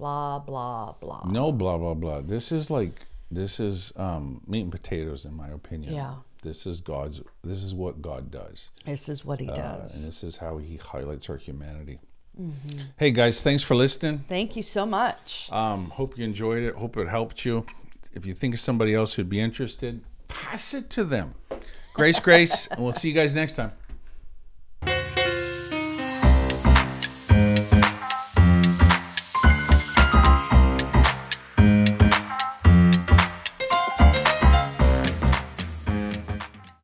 Blah, 0.00 0.38
blah, 0.38 0.94
blah. 0.98 1.26
No 1.30 1.52
blah 1.52 1.76
blah 1.76 1.92
blah. 1.92 2.22
This 2.22 2.52
is 2.52 2.70
like 2.70 3.02
this 3.30 3.60
is 3.60 3.92
um, 3.96 4.40
meat 4.46 4.62
and 4.62 4.72
potatoes 4.72 5.26
in 5.26 5.34
my 5.34 5.48
opinion. 5.50 5.92
Yeah. 5.92 6.14
This 6.42 6.66
is 6.66 6.80
God's. 6.80 7.20
This 7.42 7.62
is 7.62 7.74
what 7.74 8.00
God 8.00 8.30
does, 8.30 8.70
This 8.86 9.10
is 9.10 9.26
what 9.26 9.40
He 9.40 9.48
uh, 9.50 9.52
and 9.52 9.82
does. 9.82 10.06
this 10.06 10.24
is 10.24 10.38
how 10.38 10.56
He 10.56 10.76
highlights 10.76 11.28
our 11.28 11.36
humanity. 11.36 11.98
Mm-hmm. 12.40 12.80
Hey 12.96 13.10
guys, 13.10 13.42
thanks 13.42 13.62
for 13.62 13.74
listening. 13.74 14.24
Thank 14.26 14.56
you 14.56 14.62
so 14.62 14.86
much. 14.86 15.50
Um, 15.52 15.90
hope 15.90 16.16
you 16.16 16.24
enjoyed 16.24 16.62
it. 16.62 16.76
Hope 16.76 16.96
it 16.96 17.06
helped 17.06 17.44
you. 17.44 17.66
If 18.14 18.24
you 18.24 18.32
think 18.32 18.54
of 18.54 18.60
somebody 18.60 18.94
else 18.94 19.12
who'd 19.12 19.28
be 19.28 19.38
interested, 19.38 20.02
pass 20.28 20.72
it 20.72 20.88
to 20.90 21.04
them. 21.04 21.34
Grace, 21.92 22.18
grace, 22.28 22.68
and 22.68 22.82
we'll 22.82 22.94
see 22.94 23.08
you 23.08 23.14
guys 23.14 23.34
next 23.34 23.52
time. 23.52 23.72